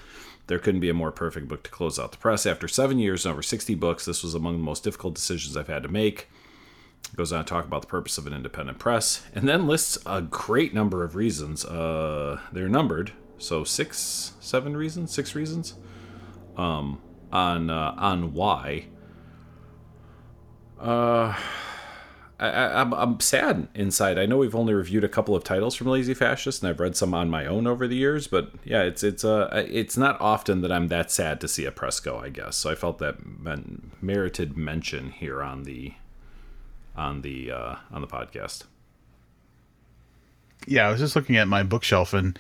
[0.47, 2.47] There couldn't be a more perfect book to close out the press.
[2.47, 5.67] After seven years and over 60 books, this was among the most difficult decisions I've
[5.67, 6.29] had to make.
[7.13, 9.99] It goes on to talk about the purpose of an independent press, and then lists
[10.07, 11.65] a great number of reasons.
[11.65, 15.75] Uh, they're numbered, so six, seven reasons, six reasons,
[16.57, 17.01] um,
[17.33, 18.87] on uh, on why.
[20.79, 21.35] Uh,
[22.39, 24.19] I, am I'm, I'm sad inside.
[24.19, 26.97] I know we've only reviewed a couple of titles from Lazy Fascist, and I've read
[26.97, 28.27] some on my own over the years.
[28.27, 31.73] But yeah, it's it's uh it's not often that I'm that sad to see a
[31.73, 32.19] press go.
[32.19, 32.71] I guess so.
[32.71, 33.17] I felt that
[34.03, 35.95] merited mention here on the
[36.95, 38.65] on the uh, on the podcast.
[40.67, 42.39] Yeah, I was just looking at my bookshelf and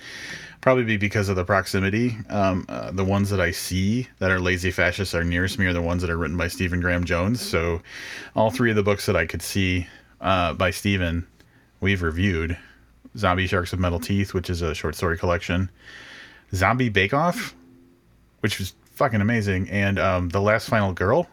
[0.60, 2.16] probably because of the proximity.
[2.28, 5.72] Um, uh, the ones that I see that are lazy fascists are nearest me are
[5.72, 7.40] the ones that are written by Stephen Graham Jones.
[7.40, 7.82] So,
[8.34, 9.86] all three of the books that I could see
[10.20, 11.26] uh, by Stephen,
[11.80, 12.58] we've reviewed.
[13.16, 15.70] Zombie Sharks of Metal Teeth, which is a short story collection.
[16.52, 17.54] Zombie Bake Off,
[18.40, 21.28] which was fucking amazing, and um, The Last Final Girl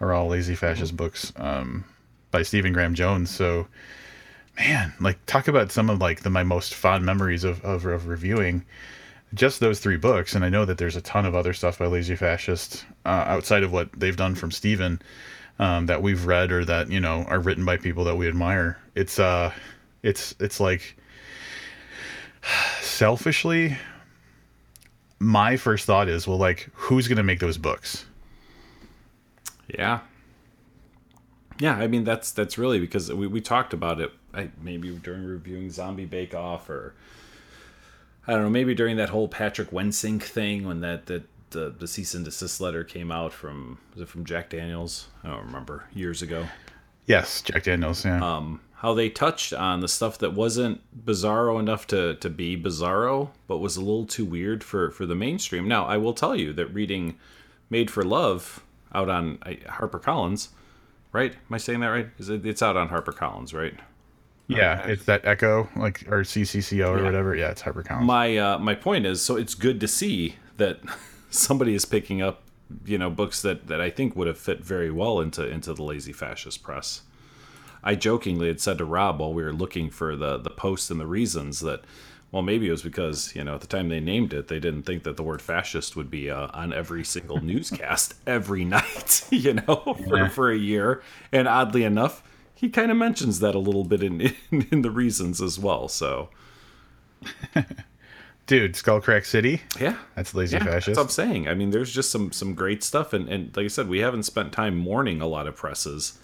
[0.00, 1.84] are all lazy fascist books um,
[2.30, 3.30] by Stephen Graham Jones.
[3.30, 3.66] So
[4.60, 8.06] man, like talk about some of like the my most fond memories of, of, of
[8.06, 8.62] reviewing
[9.32, 10.34] just those three books.
[10.34, 13.62] And I know that there's a ton of other stuff by Lazy Fascist uh, outside
[13.62, 15.00] of what they've done from Stephen
[15.58, 18.78] um, that we've read or that you know are written by people that we admire.
[18.94, 19.50] It's uh,
[20.02, 20.94] it's it's like
[22.82, 23.78] selfishly,
[25.18, 28.04] my first thought is, well, like who's gonna make those books?
[29.68, 30.00] Yeah,
[31.58, 31.76] yeah.
[31.76, 35.70] I mean, that's that's really because we we talked about it I, maybe during reviewing
[35.70, 36.94] Zombie Bake Off or
[38.26, 41.88] I don't know, maybe during that whole Patrick Wensink thing when that that the, the
[41.88, 45.08] cease and desist letter came out from was it from Jack Daniels?
[45.24, 46.46] I don't remember years ago.
[47.06, 48.04] Yes, Jack Daniels.
[48.04, 48.24] Yeah.
[48.24, 53.30] Um, how they touched on the stuff that wasn't bizarro enough to to be bizarro,
[53.46, 55.66] but was a little too weird for for the mainstream.
[55.66, 57.18] Now, I will tell you that reading
[57.68, 58.62] Made for Love
[58.94, 60.50] out on Harper Collins,
[61.12, 61.32] right?
[61.32, 62.10] Am I saying that right?
[62.18, 62.46] Is it?
[62.46, 63.74] It's out on Harper Collins, right?
[64.56, 67.04] Yeah, it's that Ecco, like or CCCO or yeah.
[67.04, 67.34] whatever.
[67.34, 68.06] Yeah, it's Collins.
[68.06, 70.80] My uh, my point is, so it's good to see that
[71.30, 72.42] somebody is picking up,
[72.84, 75.82] you know, books that that I think would have fit very well into into the
[75.82, 77.02] lazy fascist press.
[77.82, 81.00] I jokingly had said to Rob while we were looking for the the posts and
[81.00, 81.84] the reasons that
[82.32, 84.82] well, maybe it was because you know at the time they named it, they didn't
[84.82, 89.54] think that the word fascist would be uh, on every single newscast every night, you
[89.54, 90.28] know, for, yeah.
[90.28, 91.02] for a year.
[91.32, 92.22] And oddly enough,
[92.60, 95.88] he kind of mentions that a little bit in, in, in the reasons as well.
[95.88, 96.28] So,
[98.46, 100.86] dude, Skullcrack City, yeah, that's lazy yeah, fascist.
[100.86, 101.48] That's what I'm saying.
[101.48, 104.24] I mean, there's just some some great stuff, and and like I said, we haven't
[104.24, 106.18] spent time mourning a lot of presses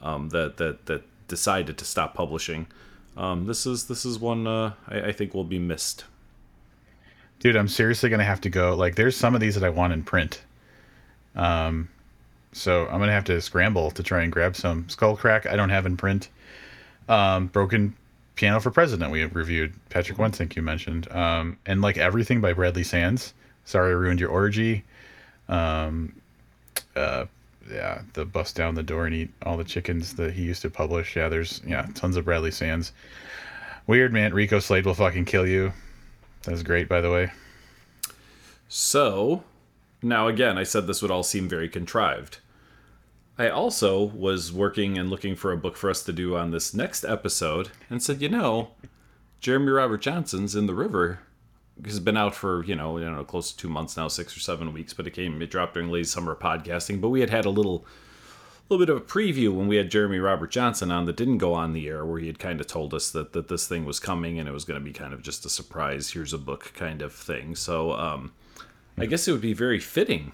[0.00, 2.66] um, that that that decided to stop publishing
[3.16, 6.04] um, this is this is one uh, I, I think will be missed.
[7.40, 8.74] Dude, I'm seriously gonna have to go.
[8.74, 10.42] Like, there's some of these that I want in print.
[11.34, 11.88] Um,
[12.52, 14.84] so I'm gonna have to scramble to try and grab some.
[14.84, 16.28] Skullcrack, I don't have in print.
[17.08, 17.96] Um, Broken
[18.36, 19.74] Piano for President, we reviewed.
[19.90, 21.10] Patrick Wensink, you mentioned.
[21.12, 23.34] Um, and like everything by Bradley Sands.
[23.64, 24.84] Sorry, I ruined your orgy.
[25.48, 26.14] Um,
[26.96, 27.26] uh,
[27.70, 30.70] yeah, the bust down the door and eat all the chickens that he used to
[30.70, 31.16] publish.
[31.16, 32.92] Yeah, there's yeah, tons of Bradley Sands.
[33.86, 35.72] Weird man, Rico Slade will fucking kill you.
[36.44, 37.30] That's great, by the way.
[38.68, 39.44] So,
[40.02, 42.38] now again, I said this would all seem very contrived.
[43.38, 46.74] I also was working and looking for a book for us to do on this
[46.74, 48.72] next episode and said, you know,
[49.40, 51.20] Jeremy Robert Johnson's In the River
[51.84, 54.40] has been out for you know, you know close to two months now, six or
[54.40, 54.92] seven weeks.
[54.92, 57.00] But it came it dropped during late summer podcasting.
[57.00, 57.84] But we had had a little
[58.68, 61.54] little bit of a preview when we had Jeremy Robert Johnson on that didn't go
[61.54, 63.98] on the air, where he had kind of told us that that this thing was
[63.98, 66.10] coming and it was going to be kind of just a surprise.
[66.10, 67.56] Here's a book kind of thing.
[67.56, 68.32] So um,
[68.98, 70.32] I guess it would be very fitting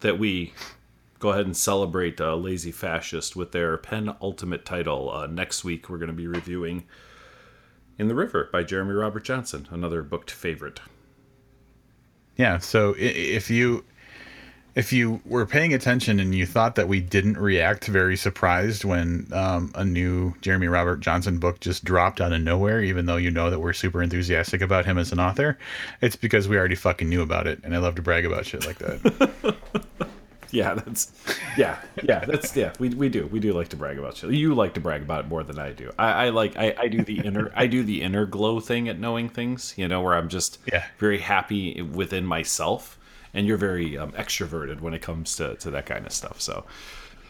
[0.00, 0.54] that we
[1.18, 5.10] go ahead and celebrate uh, Lazy Fascist with their penultimate title.
[5.10, 6.84] Uh, next week, we're going to be reviewing
[7.98, 10.80] in the River by Jeremy Robert Johnson, another booked favorite.
[12.36, 13.84] Yeah, so if you
[14.74, 19.26] if you were paying attention and you thought that we didn't react very surprised when
[19.32, 23.30] um, a new Jeremy Robert Johnson book just dropped out of nowhere, even though you
[23.30, 25.58] know that we're super enthusiastic about him as an author,
[26.00, 28.66] it's because we already fucking knew about it, and I love to brag about shit
[28.66, 29.56] like that.
[30.50, 31.12] yeah, that's
[31.56, 32.72] yeah, yeah, that's yeah.
[32.78, 34.30] We, we do we do like to brag about shit.
[34.30, 35.92] You like to brag about it more than I do.
[35.98, 38.98] I, I like I, I do the inner I do the inner glow thing at
[38.98, 39.74] knowing things.
[39.76, 40.84] You know, where I'm just yeah.
[40.98, 42.98] very happy within myself,
[43.34, 46.40] and you're very um, extroverted when it comes to to that kind of stuff.
[46.40, 46.64] So.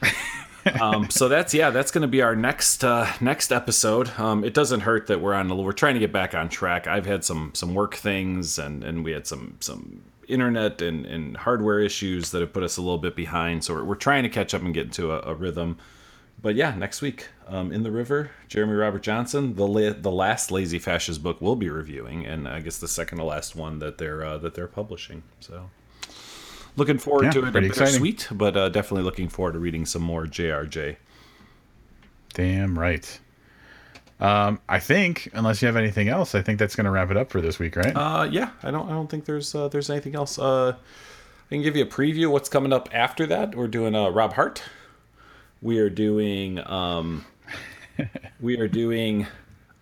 [0.81, 4.11] um, so that's yeah, that's going to be our next uh, next episode.
[4.19, 5.55] Um, it doesn't hurt that we're on.
[5.57, 6.87] We're trying to get back on track.
[6.87, 11.37] I've had some some work things, and and we had some some internet and, and
[11.37, 13.65] hardware issues that have put us a little bit behind.
[13.65, 15.77] So we're, we're trying to catch up and get into a, a rhythm.
[16.43, 20.51] But yeah, next week, um, in the river, Jeremy Robert Johnson, the la- the last
[20.51, 23.99] Lazy Fascist book we'll be reviewing, and I guess the second to last one that
[23.99, 25.23] they're uh, that they're publishing.
[25.41, 25.69] So
[26.77, 27.53] looking forward yeah, to it.
[27.53, 30.97] Pretty sweet, but uh, definitely looking forward to reading some more JRJ.
[32.35, 33.21] Damn right.
[34.21, 37.17] Um, I think, unless you have anything else, I think that's going to wrap it
[37.17, 37.93] up for this week, right?
[37.97, 40.39] Uh, yeah, I don't, I don't think there's, uh, there's anything else.
[40.39, 40.77] Uh,
[41.51, 43.55] I can give you a preview of what's coming up after that.
[43.55, 44.63] We're doing uh, Rob Hart.
[45.63, 47.25] We are doing, um,
[48.41, 49.27] we are doing.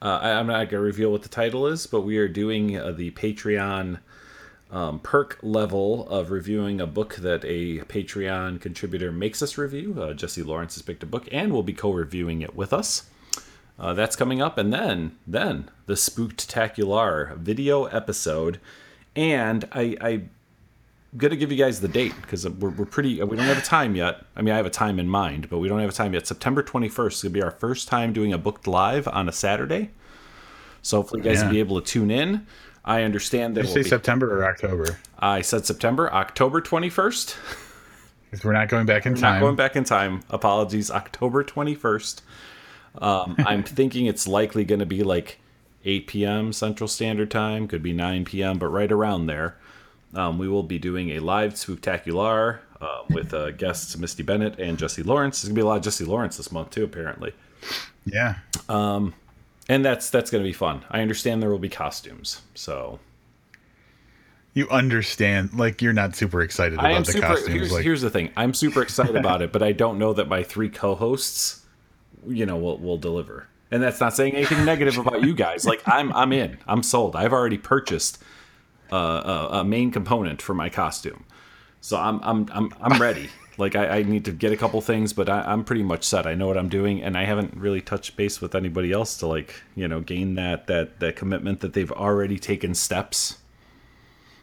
[0.01, 2.79] Uh, I, am not going to reveal what the title is, but we are doing
[2.79, 3.99] uh, the Patreon
[4.71, 9.97] um, perk level of reviewing a book that a Patreon contributor makes us review.
[10.01, 13.09] Uh, Jesse Lawrence has picked a book, and will be co-reviewing it with us.
[13.79, 18.61] Uh, that's coming up, and then then the Spooktacular video episode,
[19.15, 20.31] and I, I'm
[21.17, 23.95] gonna give you guys the date because we're, we're pretty we don't have a time
[23.95, 24.25] yet.
[24.35, 26.27] I mean, I have a time in mind, but we don't have a time yet.
[26.27, 29.91] September 21st is gonna be our first time doing a booked live on a Saturday.
[30.83, 31.45] So hopefully, you guys yeah.
[31.45, 32.47] will be able to tune in.
[32.89, 33.63] I understand that.
[33.63, 34.99] Did you say be, September or October?
[35.19, 37.37] I said September, October 21st.
[38.31, 39.35] Because we're not going back in we're time.
[39.35, 40.23] Not going back in time.
[40.31, 40.91] Apologies.
[40.91, 42.23] October 21st.
[43.01, 45.39] Um, I'm thinking it's likely going to be like
[45.85, 46.53] 8 p.m.
[46.55, 49.57] Central Standard Time, could be 9 p.m., but right around there.
[50.15, 54.79] Um, we will be doing a live spooktacular uh, with uh, guests Misty Bennett and
[54.79, 55.43] Jesse Lawrence.
[55.43, 57.35] There's gonna be a lot of Jesse Lawrence this month too, apparently.
[58.07, 58.37] Yeah.
[58.71, 59.13] Um,
[59.69, 60.85] and that's that's gonna be fun.
[60.91, 62.99] I understand there will be costumes, so.
[64.55, 67.53] You understand, like you're not super excited about the super, costumes.
[67.53, 67.85] Here's, like...
[67.85, 70.69] here's the thing: I'm super excited about it, but I don't know that my three
[70.69, 71.65] co-hosts
[72.27, 73.47] you know will will deliver.
[73.71, 75.67] And that's not saying anything negative about you guys.
[75.67, 76.59] Like I'm I'm in.
[76.67, 77.17] I'm sold.
[77.17, 78.23] I've already purchased
[78.91, 78.97] uh,
[79.53, 81.25] a, a, main component for my costume.
[81.81, 83.29] So I'm I'm I'm I'm ready.
[83.59, 86.27] Like I, I need to get a couple things, but I, I'm pretty much set.
[86.27, 89.27] I know what I'm doing, and I haven't really touched base with anybody else to
[89.27, 93.39] like you know gain that that that commitment that they've already taken steps.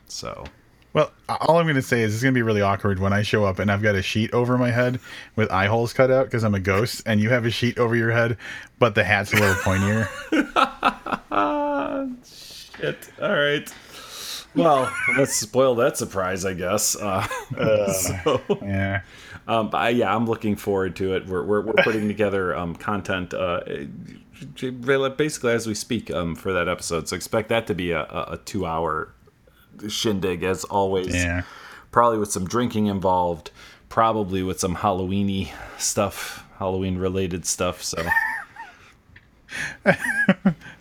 [0.07, 0.45] So
[0.93, 3.21] Well, all I'm going to say is it's going to be really awkward when I
[3.21, 4.99] show up and I've got a sheet over my head
[5.35, 7.95] with eye holes cut out because I'm a ghost, and you have a sheet over
[7.95, 8.37] your head,
[8.79, 10.07] but the hat's a little pointier.
[12.77, 13.09] Shit.
[13.21, 13.73] All right.
[14.55, 16.95] Well, let's spoil that surprise, I guess.
[16.95, 17.27] Uh,
[17.91, 19.01] so, yeah.
[19.47, 21.27] um, I, yeah, I'm looking forward to it.
[21.27, 23.61] We're, we're, we're putting together um, content uh,
[25.17, 27.07] basically as we speak um, for that episode.
[27.07, 29.13] So expect that to be a, a a two hour
[29.87, 31.13] shindig, as always.
[31.13, 31.43] Yeah.
[31.91, 33.51] Probably with some drinking involved,
[33.89, 37.83] probably with some Halloweeny stuff, Halloween related stuff.
[37.83, 38.05] So.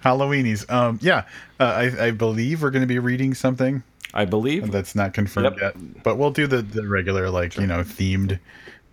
[0.05, 0.71] Halloweenies.
[0.71, 1.25] Um, yeah,
[1.59, 3.83] uh, I, I believe we're going to be reading something
[4.13, 5.75] I believe that's not confirmed Yep.
[5.77, 8.39] yet, but we'll do the, the regular, like, you know, themed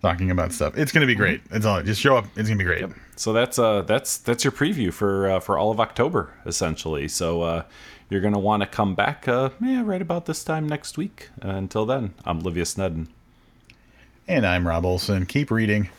[0.00, 0.76] talking about stuff.
[0.76, 1.44] It's going to be great.
[1.44, 1.56] Mm-hmm.
[1.56, 2.24] It's all, just show up.
[2.34, 2.86] It's going to be great.
[3.14, 7.06] So that's uh that's that's your preview for uh, for all of October essentially.
[7.06, 7.62] So uh,
[8.10, 11.28] you're gonna want to come back uh yeah right about this time next week.
[11.44, 13.06] Uh, until then, I'm Livius Nedin.
[14.26, 15.26] And I'm Rob Olson.
[15.26, 15.90] Keep reading.